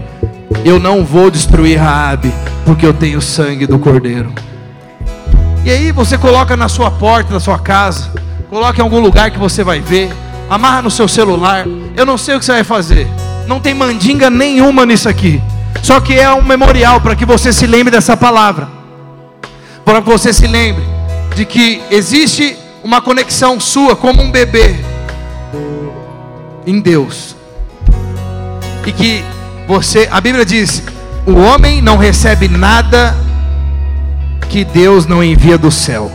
Eu 0.64 0.81
não 0.81 1.05
vou 1.05 1.31
destruir 1.31 1.79
Raabe, 1.79 2.33
porque 2.64 2.87
eu 2.87 2.94
tenho 2.94 3.20
sangue 3.20 3.66
do 3.66 3.79
cordeiro. 3.79 4.33
E 5.66 5.70
aí 5.72 5.90
você 5.90 6.16
coloca 6.16 6.57
na 6.57 6.68
sua 6.68 6.92
porta 6.92 7.33
da 7.33 7.40
sua 7.40 7.59
casa, 7.59 8.12
coloca 8.48 8.79
em 8.79 8.83
algum 8.85 9.00
lugar 9.00 9.33
que 9.33 9.38
você 9.38 9.64
vai 9.64 9.81
ver, 9.81 10.12
amarra 10.48 10.81
no 10.81 10.92
seu 10.92 11.09
celular. 11.09 11.66
Eu 11.96 12.07
não 12.07 12.16
sei 12.16 12.37
o 12.37 12.38
que 12.38 12.44
você 12.44 12.52
vai 12.52 12.62
fazer. 12.62 13.09
Não 13.48 13.59
tem 13.59 13.74
mandinga 13.74 14.31
nenhuma 14.31 14.87
nisso 14.87 15.09
aqui. 15.09 15.42
Só 15.83 15.98
que 15.98 16.14
é 16.14 16.33
um 16.33 16.40
memorial 16.40 17.00
para 17.00 17.16
que 17.16 17.26
você 17.26 17.52
se 17.52 17.66
lembre 17.66 17.90
dessa 17.90 18.16
palavra. 18.16 18.68
Para 19.85 20.00
que 20.00 20.09
você 20.09 20.33
se 20.33 20.46
lembre 20.46 20.85
de 21.35 21.44
que 21.44 21.83
existe 21.90 22.57
uma 22.85 23.00
conexão 23.00 23.59
sua 23.59 23.96
como 23.96 24.22
um 24.22 24.31
bebê 24.31 24.76
em 26.64 26.79
Deus. 26.79 27.35
E 28.87 28.92
que 28.92 29.24
você, 29.66 30.09
a 30.12 30.20
Bíblia 30.20 30.46
diz: 30.46 30.81
o 31.26 31.35
homem 31.35 31.83
não 31.83 31.96
recebe 31.96 32.46
nada 32.46 33.26
que 34.47 34.65
Deus 34.65 35.07
não 35.07 35.23
envia 35.23 35.59
do 35.59 35.71
céu. 35.71 36.11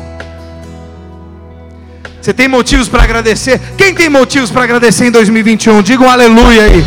Você 2.22 2.34
tem 2.34 2.48
motivos 2.48 2.88
para 2.88 3.04
agradecer? 3.04 3.60
Quem 3.78 3.96
tem 3.96 4.08
motivos 4.08 4.52
para 4.52 4.63
agradecer 4.63 5.06
em 5.06 5.12
2021? 5.12 5.82
Diga 5.82 6.04
um 6.04 6.10
aleluia 6.10 6.63
aí. 6.63 6.86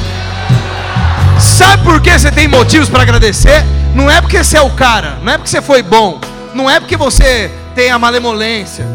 Sabe 1.41 1.83
por 1.83 2.01
que 2.01 2.17
você 2.17 2.31
tem 2.31 2.47
motivos 2.47 2.89
para 2.89 3.03
agradecer? 3.03 3.65
Não 3.95 4.11
é 4.11 4.21
porque 4.21 4.43
você 4.43 4.57
é 4.57 4.61
o 4.61 4.71
cara, 4.71 5.19
não 5.23 5.33
é 5.33 5.37
porque 5.37 5.51
você 5.51 5.61
foi 5.61 5.83
bom, 5.83 6.21
não 6.55 6.71
é 6.71 6.79
porque 6.79 6.97
você 6.97 7.51
tem 7.75 7.91
a 7.91 7.99
malemolência. 7.99 8.87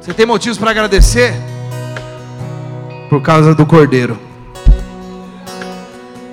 Você 0.00 0.12
tem 0.12 0.26
motivos 0.26 0.58
para 0.58 0.70
agradecer? 0.70 1.34
Por 3.08 3.22
causa 3.22 3.54
do 3.54 3.64
cordeiro. 3.64 4.18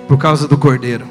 Por 0.07 0.17
causa 0.17 0.47
do 0.47 0.57
cordeiro. 0.57 1.07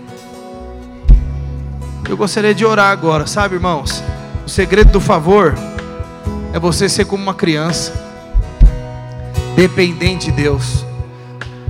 Eu 2.08 2.16
gostaria 2.16 2.54
de 2.54 2.64
orar 2.64 2.90
agora, 2.90 3.26
sabe, 3.26 3.54
irmãos? 3.54 4.02
O 4.44 4.48
segredo 4.48 4.92
do 4.92 5.00
favor 5.00 5.54
é 6.52 6.58
você 6.58 6.88
ser 6.88 7.04
como 7.04 7.22
uma 7.22 7.34
criança, 7.34 7.92
dependente 9.56 10.26
de 10.26 10.32
Deus. 10.32 10.84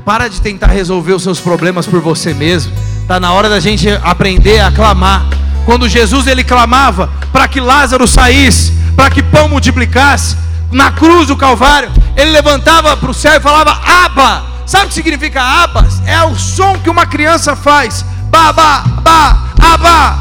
Para 0.05 0.29
de 0.29 0.40
tentar 0.40 0.68
resolver 0.68 1.12
os 1.12 1.23
seus 1.23 1.38
problemas 1.38 1.87
por 1.87 2.01
você 2.01 2.35
mesmo. 2.35 2.73
Está 3.01 3.21
na 3.21 3.33
hora 3.33 3.49
da 3.49 3.61
gente 3.61 3.88
aprender 4.03 4.61
a 4.61 4.73
clamar. 4.73 5.25
Quando 5.64 5.88
Jesus 5.88 6.27
ele 6.27 6.42
clamava 6.42 7.09
para 7.33 7.47
que 7.47 7.61
Lázaro 7.61 8.09
saísse, 8.09 8.73
para 8.97 9.11
que 9.11 9.23
pão 9.23 9.49
multiplicasse, 9.49 10.37
na 10.73 10.90
cruz 10.90 11.29
do 11.29 11.37
Calvário, 11.37 11.90
ele 12.16 12.31
levantava 12.31 12.97
para 12.97 13.11
o 13.11 13.14
céu 13.14 13.37
e 13.37 13.40
falava: 13.40 13.79
Aba. 14.05 14.53
Sabe 14.66 14.87
o 14.87 14.88
que 14.88 14.95
significa 14.95 15.42
abas? 15.42 16.01
É 16.07 16.23
o 16.25 16.35
som 16.35 16.79
que 16.79 16.88
uma 16.88 17.05
criança 17.05 17.55
faz. 17.55 18.05
Baba, 18.31 18.85
ba, 19.03 19.42
aba. 19.62 20.18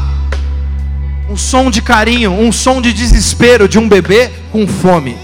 Um 1.28 1.36
som 1.36 1.70
de 1.70 1.82
carinho, 1.82 2.32
um 2.32 2.52
som 2.52 2.80
de 2.80 2.92
desespero 2.92 3.66
de 3.66 3.78
um 3.78 3.88
bebê 3.88 4.30
com 4.50 4.66
fome. 4.66 5.16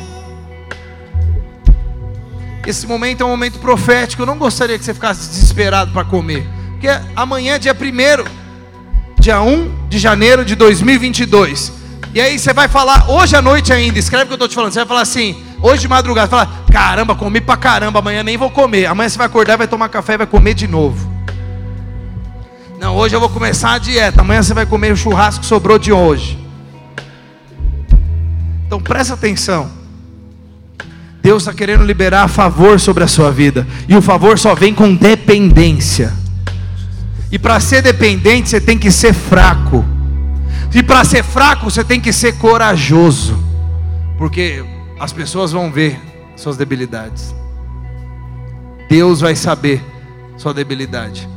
Esse 2.67 2.87
momento 2.87 3.23
é 3.23 3.25
um 3.25 3.31
momento 3.31 3.59
profético. 3.59 4.23
Eu 4.23 4.27
não 4.27 4.37
gostaria 4.37 4.79
que 4.79 4.85
você 4.85 4.93
ficasse 4.93 5.29
desesperado 5.29 5.93
para 5.93 6.05
comer. 6.05 6.47
Porque 6.73 6.89
amanhã 7.17 7.55
é 7.55 7.59
dia 7.59 7.73
1 7.75 9.19
dia 9.19 9.41
1 9.41 9.89
de 9.89 9.99
janeiro 9.99 10.45
de 10.45 10.55
2022. 10.55 11.73
E 12.15 12.21
aí 12.21 12.39
você 12.39 12.53
vai 12.53 12.69
falar, 12.69 13.11
hoje 13.11 13.37
à 13.37 13.43
noite 13.43 13.73
ainda, 13.73 13.99
escreve 13.99 14.25
o 14.25 14.27
que 14.29 14.33
eu 14.33 14.37
estou 14.37 14.49
te 14.49 14.55
falando. 14.55 14.73
Você 14.73 14.81
vai 14.81 14.89
falar 14.89 15.03
assim, 15.03 15.43
hoje 15.63 15.83
de 15.83 15.89
madrugada, 15.89 16.29
fala, 16.29 16.65
caramba, 16.71 17.15
comi 17.15 17.41
pra 17.41 17.57
caramba, 17.57 17.99
amanhã 17.99 18.23
nem 18.23 18.37
vou 18.37 18.51
comer. 18.51 18.87
Amanhã 18.87 19.09
você 19.09 19.19
vai 19.19 19.27
acordar, 19.27 19.57
vai 19.57 19.69
tomar 19.69 19.89
café 19.89 20.15
e 20.15 20.19
vai 20.19 20.27
comer 20.27 20.55
de 20.55 20.67
novo. 20.67 21.18
Não, 22.79 22.95
hoje 22.95 23.17
eu 23.17 23.19
vou 23.19 23.29
começar 23.29 23.73
a 23.73 23.79
dieta, 23.79 24.21
amanhã 24.21 24.41
você 24.41 24.55
vai 24.55 24.65
comer 24.65 24.93
o 24.93 24.97
churrasco 24.97 25.41
que 25.41 25.47
sobrou 25.47 25.79
de 25.81 25.93
hoje. 25.93 26.39
Então 28.67 28.81
presta 28.81 29.15
atenção. 29.15 29.69
Deus 31.21 31.43
está 31.43 31.53
querendo 31.53 31.85
liberar 31.85 32.29
favor 32.29 32.79
sobre 32.79 33.03
a 33.03 33.09
sua 33.09 33.33
vida. 33.33 33.67
E 33.89 33.97
o 33.97 34.01
favor 34.01 34.39
só 34.39 34.55
vem 34.55 34.73
com 34.73 34.95
dependência. 34.95 36.13
E 37.33 37.39
para 37.39 37.59
ser 37.59 37.83
dependente, 37.83 38.49
você 38.49 38.61
tem 38.61 38.79
que 38.79 38.93
ser 38.93 39.13
fraco. 39.13 39.85
E 40.73 40.83
para 40.83 41.05
ser 41.05 41.25
fraco, 41.25 41.69
você 41.69 41.83
tem 41.83 42.01
que 42.01 42.13
ser 42.13 42.39
corajoso. 42.39 43.37
Porque 44.17 44.65
as 45.01 45.13
pessoas 45.13 45.51
vão 45.51 45.73
ver 45.73 46.01
suas 46.37 46.57
debilidades. 46.57 47.35
Deus 48.89 49.21
vai 49.21 49.35
saber 49.35 49.83
sua 50.37 50.55
debilidade. 50.55 51.29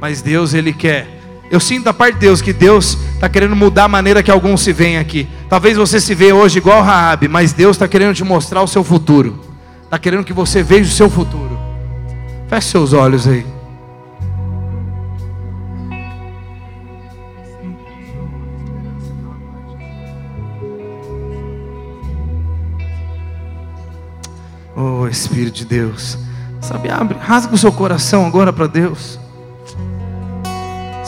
Mas 0.00 0.22
Deus, 0.22 0.54
Ele 0.54 0.72
quer. 0.72 1.18
Eu 1.50 1.58
sinto 1.58 1.84
da 1.84 1.94
parte 1.94 2.14
de 2.14 2.20
Deus 2.20 2.42
que 2.42 2.52
Deus 2.52 2.98
está 3.14 3.28
querendo 3.28 3.56
mudar 3.56 3.84
a 3.84 3.88
maneira 3.88 4.22
que 4.22 4.30
alguns 4.30 4.60
se 4.60 4.72
veem 4.72 4.98
aqui. 4.98 5.26
Talvez 5.48 5.76
você 5.76 5.98
se 6.00 6.14
veja 6.14 6.34
hoje 6.34 6.58
igual 6.58 6.82
Raabe, 6.82 7.26
mas 7.26 7.52
Deus 7.52 7.76
está 7.76 7.88
querendo 7.88 8.14
te 8.14 8.22
mostrar 8.22 8.62
o 8.62 8.68
seu 8.68 8.84
futuro. 8.84 9.40
Está 9.84 9.98
querendo 9.98 10.24
que 10.24 10.32
você 10.32 10.62
veja 10.62 10.90
o 10.90 10.94
seu 10.94 11.08
futuro. 11.08 11.58
Feche 12.48 12.68
seus 12.68 12.92
olhos 12.92 13.26
aí. 13.26 13.46
Oh 24.76 25.08
Espírito 25.08 25.56
de 25.56 25.64
Deus. 25.64 26.18
Sabe, 26.60 26.90
abre, 26.90 27.16
rasga 27.18 27.54
o 27.54 27.58
seu 27.58 27.72
coração 27.72 28.26
agora 28.26 28.52
para 28.52 28.66
Deus. 28.66 29.18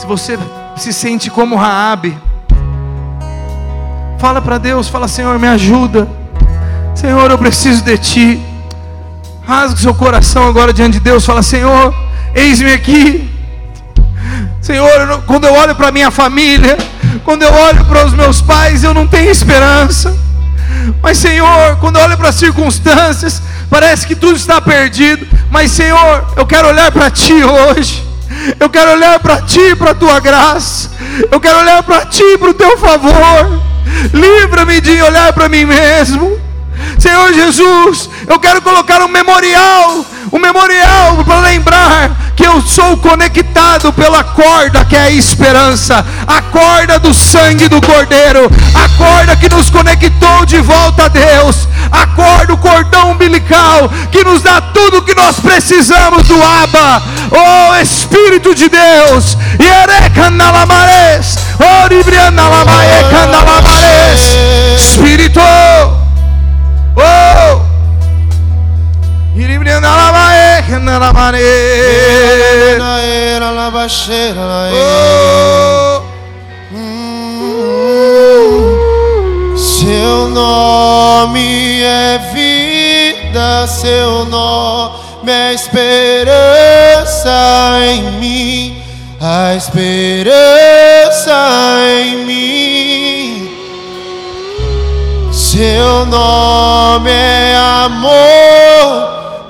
Se 0.01 0.07
você 0.07 0.39
se 0.75 0.91
sente 0.91 1.29
como 1.29 1.55
Raabe, 1.55 2.17
fala 4.17 4.41
para 4.41 4.57
Deus, 4.57 4.87
fala 4.87 5.07
Senhor, 5.07 5.37
me 5.37 5.47
ajuda. 5.47 6.09
Senhor, 6.95 7.29
eu 7.29 7.37
preciso 7.37 7.83
de 7.83 7.99
ti. 7.99 8.41
Rasga 9.45 9.79
seu 9.79 9.93
coração 9.93 10.47
agora 10.47 10.73
diante 10.73 10.93
de 10.93 11.01
Deus, 11.01 11.23
fala 11.23 11.43
Senhor, 11.43 11.93
eis-me 12.33 12.73
aqui. 12.73 13.29
Senhor, 14.59 15.21
quando 15.27 15.45
eu 15.45 15.53
olho 15.53 15.75
para 15.75 15.91
minha 15.91 16.09
família, 16.09 16.79
quando 17.23 17.43
eu 17.43 17.53
olho 17.53 17.85
para 17.85 18.03
os 18.03 18.13
meus 18.13 18.41
pais, 18.41 18.83
eu 18.83 18.95
não 18.95 19.05
tenho 19.05 19.29
esperança. 19.29 20.17
Mas, 20.99 21.19
Senhor, 21.19 21.77
quando 21.79 21.97
eu 21.97 22.01
olho 22.01 22.17
para 22.17 22.29
as 22.29 22.35
circunstâncias, 22.35 23.39
parece 23.69 24.07
que 24.07 24.15
tudo 24.15 24.35
está 24.35 24.59
perdido. 24.59 25.27
Mas, 25.51 25.69
Senhor, 25.69 26.25
eu 26.35 26.47
quero 26.47 26.69
olhar 26.69 26.91
para 26.91 27.11
Ti 27.11 27.43
hoje. 27.43 28.10
Eu 28.59 28.69
quero 28.69 28.91
olhar 28.91 29.19
para 29.19 29.41
Ti, 29.41 29.75
para 29.75 29.91
a 29.91 29.95
Tua 29.95 30.19
graça. 30.19 30.89
Eu 31.31 31.39
quero 31.39 31.59
olhar 31.59 31.83
para 31.83 32.05
Ti, 32.05 32.37
para 32.37 32.49
o 32.49 32.53
Teu 32.53 32.77
favor. 32.77 33.61
Livra-me 34.13 34.81
de 34.81 35.01
olhar 35.01 35.33
para 35.33 35.49
mim 35.49 35.65
mesmo. 35.65 36.39
Senhor 36.97 37.33
Jesus, 37.33 38.09
eu 38.27 38.39
quero 38.39 38.61
colocar 38.61 39.01
um 39.01 39.07
memorial, 39.07 40.05
um 40.31 40.39
memorial 40.39 41.23
para 41.25 41.41
lembrar 41.41 42.33
que 42.35 42.45
eu 42.45 42.61
sou 42.61 42.95
conectado 42.97 43.91
pela 43.91 44.23
corda 44.23 44.85
que 44.85 44.95
é 44.95 45.03
a 45.03 45.11
esperança, 45.11 46.05
a 46.25 46.41
corda 46.41 46.97
do 46.99 47.13
sangue 47.13 47.67
do 47.67 47.81
Cordeiro, 47.81 48.49
a 48.73 48.97
corda 48.97 49.35
que 49.35 49.49
nos 49.49 49.69
conectou 49.69 50.45
de 50.45 50.59
volta 50.59 51.05
a 51.05 51.07
Deus, 51.09 51.67
a 51.91 52.07
corda, 52.07 52.53
o 52.53 52.57
cordão 52.57 53.11
umbilical 53.11 53.89
que 54.11 54.23
nos 54.23 54.41
dá 54.41 54.61
tudo 54.61 54.99
o 54.99 55.01
que 55.01 55.13
nós 55.13 55.39
precisamos 55.39 56.27
do 56.27 56.41
Abba, 56.41 57.03
oh 57.31 57.75
Espírito 57.81 58.55
de 58.55 58.69
Deus, 58.69 59.37
Espírito, 64.77 65.39
oh, 65.39 66.01
oh. 74.73 76.01
Seu 79.57 80.29
nome 80.29 81.81
é 81.81 82.19
vida, 82.33 83.67
seu 83.67 84.25
nome 84.25 85.31
é 85.31 85.53
esperança 85.53 87.31
em 87.83 88.11
mim, 88.19 88.83
a 89.19 89.55
esperança 89.55 91.33
em 92.03 92.25
mim. 92.25 93.49
Seu 95.31 96.05
nome 96.05 97.09
é 97.09 97.55
amor 97.85 98.60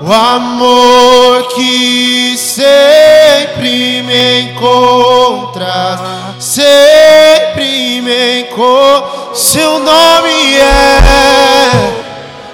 o 0.04 0.12
amor 0.12 1.46
que 1.54 2.36
sempre 2.36 4.02
me 4.02 4.50
encontra, 4.50 6.34
sempre 6.40 8.00
me 8.02 8.40
encontra. 8.40 9.32
Seu 9.32 9.78
nome 9.78 10.56
é. 10.58 10.98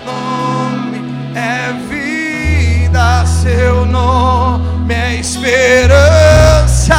Nome 0.05 1.33
é 1.35 1.73
vida, 1.89 3.25
seu 3.25 3.87
nome 3.87 4.95
é 4.95 5.15
esperança 5.15 6.95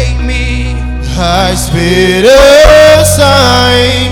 em 0.00 0.14
mim. 0.20 0.76
A 1.18 1.52
esperança 1.52 3.26
em 3.76 4.03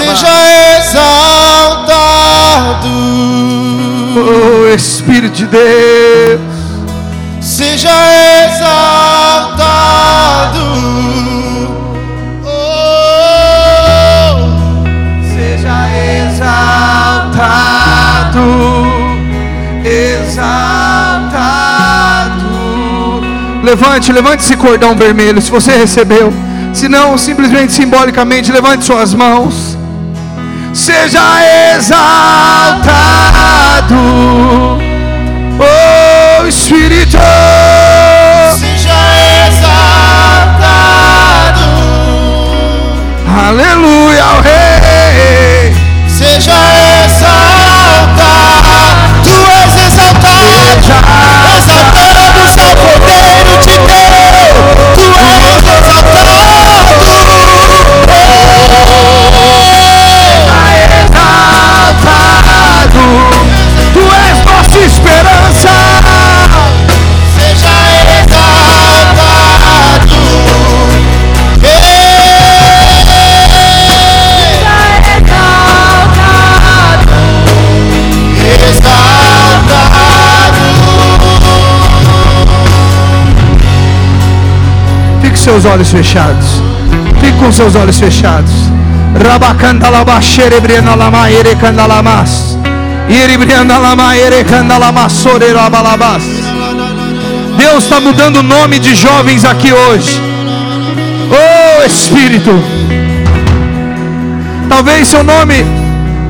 Seja 0.00 0.78
exaltado, 0.78 2.08
Oh 4.18 4.66
Espírito 4.74 5.34
de 5.36 5.46
Deus, 5.46 6.40
seja 7.40 7.90
exaltado. 8.46 9.46
Oh, 12.44 12.48
seja 15.34 15.76
exaltado, 16.26 17.36
exaltado. 19.84 20.86
Levante, 23.62 24.12
levante 24.12 24.42
esse 24.42 24.56
cordão 24.56 24.96
vermelho, 24.96 25.40
se 25.40 25.50
você 25.50 25.72
recebeu. 25.76 26.45
Se 26.76 26.90
não, 26.90 27.16
simplesmente 27.16 27.72
simbolicamente, 27.72 28.52
levante 28.52 28.84
suas 28.84 29.14
mãos. 29.14 29.78
Seja 30.74 31.22
exaltado, 31.74 32.84
oh 35.58 36.46
Espírito. 36.46 37.16
Seus 85.46 85.64
olhos 85.64 85.92
fechados. 85.92 86.60
Fique 87.20 87.38
com 87.38 87.52
seus 87.52 87.76
olhos 87.76 87.96
fechados. 87.96 88.52
Deus 97.56 97.84
está 97.84 98.00
mudando 98.00 98.38
o 98.40 98.42
nome 98.42 98.80
de 98.80 98.96
jovens 98.96 99.44
aqui 99.44 99.72
hoje. 99.72 100.20
Oh 101.30 101.84
Espírito. 101.84 102.50
Talvez 104.68 105.06
seu 105.06 105.22
nome, 105.22 105.64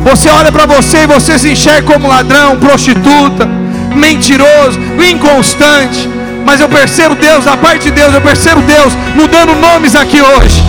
você 0.04 0.28
olha 0.28 0.52
para 0.52 0.66
você 0.66 1.04
e 1.04 1.06
você 1.06 1.38
se 1.38 1.52
enxerga 1.52 1.90
como 1.90 2.06
ladrão, 2.06 2.58
prostituta, 2.58 3.48
mentiroso, 3.94 4.78
inconstante. 5.10 6.16
Mas 6.46 6.60
eu 6.60 6.68
percebo 6.68 7.16
Deus, 7.16 7.44
da 7.44 7.56
parte 7.56 7.82
de 7.82 7.90
Deus, 7.90 8.14
eu 8.14 8.20
percebo 8.20 8.62
Deus 8.62 8.96
mudando 9.16 9.56
nomes 9.56 9.96
aqui 9.96 10.22
hoje. 10.22 10.62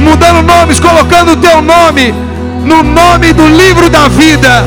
Mudando 0.00 0.42
nomes, 0.42 0.80
colocando 0.80 1.32
o 1.32 1.36
teu 1.36 1.62
nome 1.62 2.12
no 2.64 2.82
nome 2.82 3.32
do 3.32 3.46
livro 3.46 3.88
da 3.88 4.08
vida. 4.08 4.64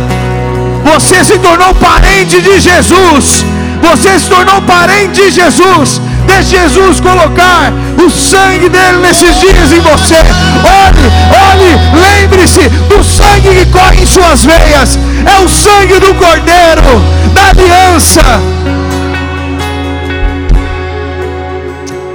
Você 0.85 1.21
se 1.25 1.37
tornou 1.39 1.75
parente 1.75 2.41
de 2.41 2.61
Jesus. 2.61 3.45
Você 3.81 4.17
se 4.17 4.29
tornou 4.29 4.61
parente 4.61 5.21
de 5.21 5.31
Jesus. 5.31 6.01
Deixe 6.25 6.57
Jesus 6.57 7.01
colocar 7.01 7.73
o 8.01 8.09
sangue 8.09 8.69
dele 8.69 8.99
nesses 9.01 9.39
dias 9.41 9.71
em 9.73 9.81
você. 9.81 10.15
Olhe, 10.15 11.07
olhe, 11.51 12.21
lembre-se 12.21 12.69
do 12.87 13.03
sangue 13.03 13.49
que 13.49 13.65
corre 13.65 14.01
em 14.01 14.05
suas 14.05 14.45
veias. 14.45 14.97
É 15.25 15.43
o 15.43 15.49
sangue 15.49 15.99
do 15.99 16.15
Cordeiro, 16.15 17.03
da 17.33 17.49
aliança. 17.49 18.21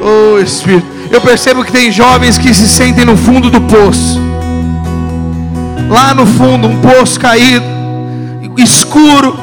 Oh 0.04 0.38
Espírito, 0.40 0.86
eu 1.10 1.20
percebo 1.20 1.64
que 1.64 1.70
tem 1.70 1.92
jovens 1.92 2.36
que 2.36 2.52
se 2.52 2.68
sentem 2.68 3.04
no 3.04 3.16
fundo 3.16 3.48
do 3.48 3.60
poço. 3.60 4.20
Lá 5.88 6.12
no 6.12 6.26
fundo, 6.26 6.66
um 6.66 6.80
poço 6.80 7.20
caído, 7.20 7.64
escuro, 8.56 9.38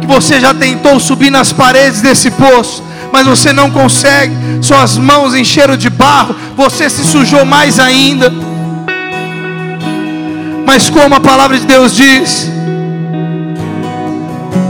que 0.00 0.06
você 0.06 0.40
já 0.40 0.54
tentou 0.54 0.98
subir 0.98 1.30
nas 1.30 1.52
paredes 1.52 2.00
desse 2.00 2.30
poço, 2.30 2.82
mas 3.12 3.26
você 3.26 3.52
não 3.52 3.70
consegue, 3.70 4.34
suas 4.62 4.96
mãos 4.96 5.34
encheram 5.34 5.76
de 5.76 5.90
barro, 5.90 6.34
você 6.56 6.88
se 6.88 7.04
sujou 7.04 7.44
mais 7.44 7.78
ainda. 7.78 8.32
Mas 10.64 10.88
como 10.88 11.14
a 11.14 11.20
palavra 11.20 11.58
de 11.58 11.66
Deus 11.66 11.94
diz, 11.94 12.50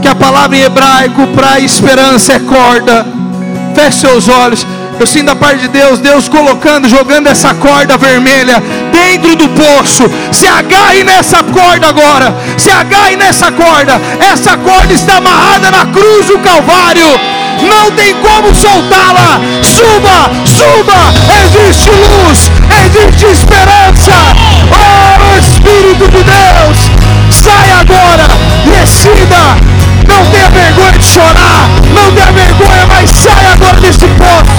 que 0.01 0.07
a 0.09 0.15
palavra 0.15 0.57
em 0.57 0.63
hebraico 0.63 1.27
para 1.27 1.61
esperança 1.61 2.33
é 2.33 2.39
corda. 2.39 3.05
Feche 3.73 3.99
seus 3.99 4.27
olhos. 4.27 4.67
Eu 5.03 5.07
sinto 5.07 5.25
da 5.25 5.35
parte 5.35 5.59
de 5.59 5.67
Deus, 5.67 5.99
Deus 5.99 6.29
colocando, 6.29 6.87
jogando 6.87 7.27
essa 7.27 7.53
corda 7.55 7.97
vermelha 7.97 8.63
dentro 8.89 9.35
do 9.35 9.49
poço. 9.49 10.09
Se 10.31 10.47
agarre 10.47 11.03
nessa 11.03 11.43
corda 11.43 11.89
agora. 11.89 12.33
Se 12.57 12.71
agarre 12.71 13.17
nessa 13.17 13.51
corda. 13.51 13.99
Essa 14.31 14.55
corda 14.55 14.93
está 14.93 15.17
amarrada 15.17 15.69
na 15.71 15.87
cruz 15.87 16.27
do 16.27 16.39
Calvário. 16.39 17.19
Não 17.67 17.91
tem 17.91 18.15
como 18.15 18.55
soltá-la. 18.55 19.41
Suba, 19.61 20.31
suba. 20.45 21.13
Existe 21.43 21.89
luz, 21.89 22.49
existe 22.85 23.25
esperança. 23.25 24.13
Oh 24.71 25.37
Espírito 25.37 26.07
de 26.07 26.23
Deus, 26.23 26.89
sai 27.29 27.71
agora, 27.71 28.25
descida. 28.65 29.83
Não 30.07 30.25
tenha 30.31 30.49
vergonha 30.49 30.91
de 30.97 31.05
chorar. 31.05 31.69
Não 31.93 32.11
tenha 32.13 32.31
vergonha, 32.31 32.85
mas 32.87 33.09
sai 33.09 33.53
agora 33.53 33.79
desse 33.81 34.07
poço. 34.07 34.52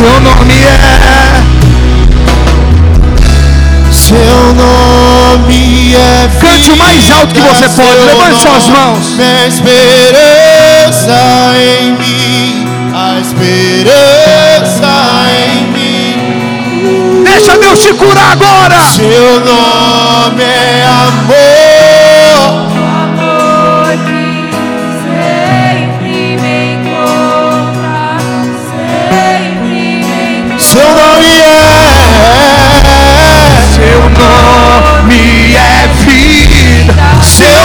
Seu 0.00 0.20
nome 0.22 0.54
é. 0.54 1.42
Seu 3.92 4.54
nome 4.54 5.94
é 5.94 6.30
Cante 6.40 6.70
o 6.70 6.76
mais 6.76 7.10
alto 7.10 7.34
que 7.34 7.40
você 7.42 7.68
vida, 7.68 7.82
pode. 7.82 8.06
Levante 8.06 8.40
suas 8.40 8.68
mãos. 8.68 9.18
É 9.20 9.46
esperança 9.46 11.12
em 11.54 11.92
mim, 11.98 12.66
a 12.94 13.20
esperança 13.20 14.88
em 15.52 15.66
mim. 15.66 17.22
Deixa 17.24 17.58
Deus 17.58 17.78
te 17.82 17.92
curar 17.92 18.32
agora. 18.32 18.82
Seu 18.82 19.40
nome 19.40 20.42
é 20.42 20.82
amor. 20.86 21.49
Seu 37.50 37.58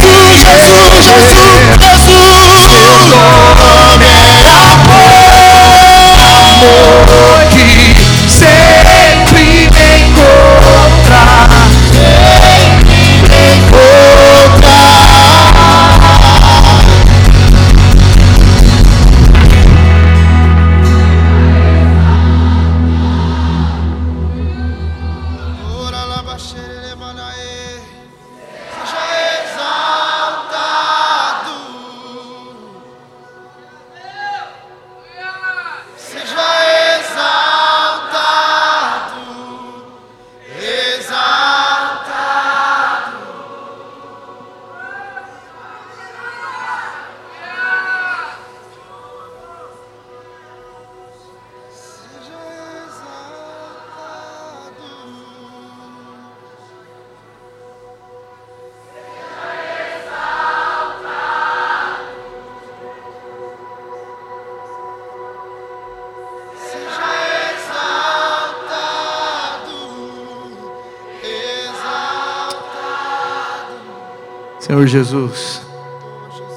Jesus, 74.93 75.63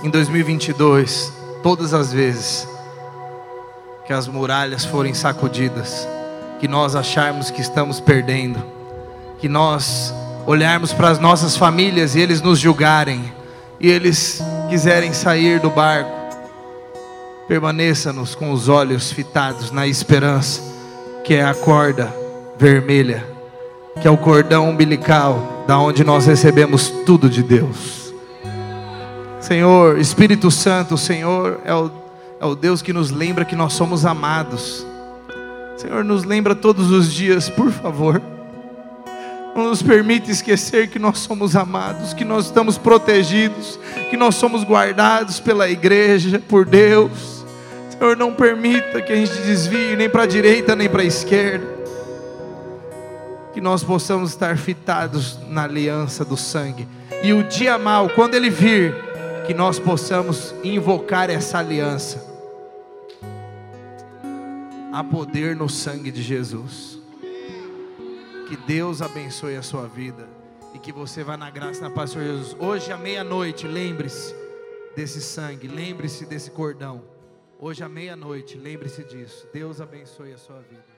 em 0.03 0.09
2022, 0.09 1.31
todas 1.63 1.93
as 1.93 2.11
vezes 2.11 2.67
que 4.05 4.11
as 4.11 4.27
muralhas 4.27 4.83
forem 4.83 5.13
sacudidas, 5.13 6.05
que 6.59 6.67
nós 6.67 6.97
acharmos 6.97 7.49
que 7.49 7.61
estamos 7.61 8.01
perdendo, 8.01 8.61
que 9.39 9.47
nós 9.47 10.13
olharmos 10.45 10.91
para 10.91 11.11
as 11.11 11.17
nossas 11.17 11.55
famílias 11.55 12.13
e 12.13 12.19
eles 12.19 12.41
nos 12.41 12.59
julgarem, 12.59 13.33
e 13.79 13.89
eles 13.89 14.41
quiserem 14.69 15.13
sair 15.13 15.61
do 15.61 15.69
barco, 15.69 16.11
permaneça-nos 17.47 18.35
com 18.35 18.51
os 18.51 18.67
olhos 18.67 19.13
fitados 19.13 19.71
na 19.71 19.87
esperança, 19.87 20.61
que 21.23 21.35
é 21.35 21.45
a 21.45 21.53
corda 21.53 22.13
vermelha, 22.57 23.25
que 24.01 24.05
é 24.05 24.11
o 24.11 24.17
cordão 24.17 24.69
umbilical, 24.71 25.63
da 25.65 25.79
onde 25.79 26.03
nós 26.03 26.25
recebemos 26.25 26.89
tudo 27.05 27.29
de 27.29 27.41
Deus. 27.41 28.04
Senhor, 29.45 29.99
Espírito 29.99 30.49
Santo, 30.49 30.95
o 30.95 30.97
Senhor 30.97 31.61
é 31.63 31.71
o, 31.71 31.91
é 32.41 32.45
o 32.47 32.55
Deus 32.55 32.81
que 32.81 32.91
nos 32.91 33.11
lembra 33.11 33.45
que 33.45 33.55
nós 33.55 33.73
somos 33.73 34.03
amados. 34.03 34.83
Senhor, 35.77 36.03
nos 36.03 36.23
lembra 36.23 36.55
todos 36.55 36.89
os 36.89 37.13
dias, 37.13 37.47
por 37.47 37.71
favor. 37.71 38.19
Não 39.55 39.65
nos 39.65 39.83
permite 39.83 40.31
esquecer 40.31 40.89
que 40.89 40.97
nós 40.97 41.19
somos 41.19 41.55
amados, 41.55 42.11
que 42.11 42.25
nós 42.25 42.45
estamos 42.45 42.79
protegidos, 42.79 43.79
que 44.09 44.17
nós 44.17 44.33
somos 44.33 44.63
guardados 44.63 45.39
pela 45.39 45.69
igreja, 45.69 46.39
por 46.39 46.65
Deus. 46.65 47.45
Senhor, 47.91 48.17
não 48.17 48.33
permita 48.33 48.99
que 48.99 49.13
a 49.13 49.15
gente 49.15 49.39
desvie 49.43 49.95
nem 49.95 50.09
para 50.09 50.23
a 50.23 50.27
direita 50.27 50.75
nem 50.75 50.89
para 50.89 51.03
a 51.03 51.05
esquerda. 51.05 51.67
Que 53.53 53.61
nós 53.61 53.83
possamos 53.83 54.31
estar 54.31 54.57
fitados 54.57 55.37
na 55.47 55.65
aliança 55.65 56.25
do 56.25 56.35
sangue. 56.35 56.87
E 57.21 57.31
o 57.31 57.43
dia 57.43 57.77
mal, 57.77 58.09
quando 58.09 58.33
ele 58.33 58.49
vir, 58.49 59.04
que 59.45 59.53
nós 59.53 59.77
possamos 59.77 60.53
invocar 60.63 61.29
essa 61.29 61.59
aliança. 61.59 62.33
Há 64.91 65.03
poder 65.03 65.55
no 65.55 65.69
sangue 65.69 66.11
de 66.11 66.23
Jesus. 66.23 66.99
Que 68.47 68.57
Deus 68.57 69.01
abençoe 69.01 69.55
a 69.55 69.61
sua 69.61 69.87
vida 69.87 70.27
e 70.73 70.79
que 70.79 70.91
você 70.91 71.23
vá 71.23 71.35
na 71.37 71.49
graça 71.49 71.81
na 71.81 71.89
paz 71.89 72.11
do 72.11 72.13
Senhor 72.13 72.37
Jesus. 72.37 72.55
Hoje 72.59 72.91
à 72.91 72.97
meia-noite, 72.97 73.67
lembre-se 73.67 74.35
desse 74.95 75.21
sangue, 75.21 75.67
lembre-se 75.67 76.25
desse 76.25 76.49
cordão. 76.51 77.03
Hoje 77.59 77.83
à 77.83 77.89
meia-noite, 77.89 78.57
lembre-se 78.57 79.03
disso. 79.03 79.47
Deus 79.53 79.79
abençoe 79.79 80.33
a 80.33 80.37
sua 80.37 80.59
vida. 80.59 80.94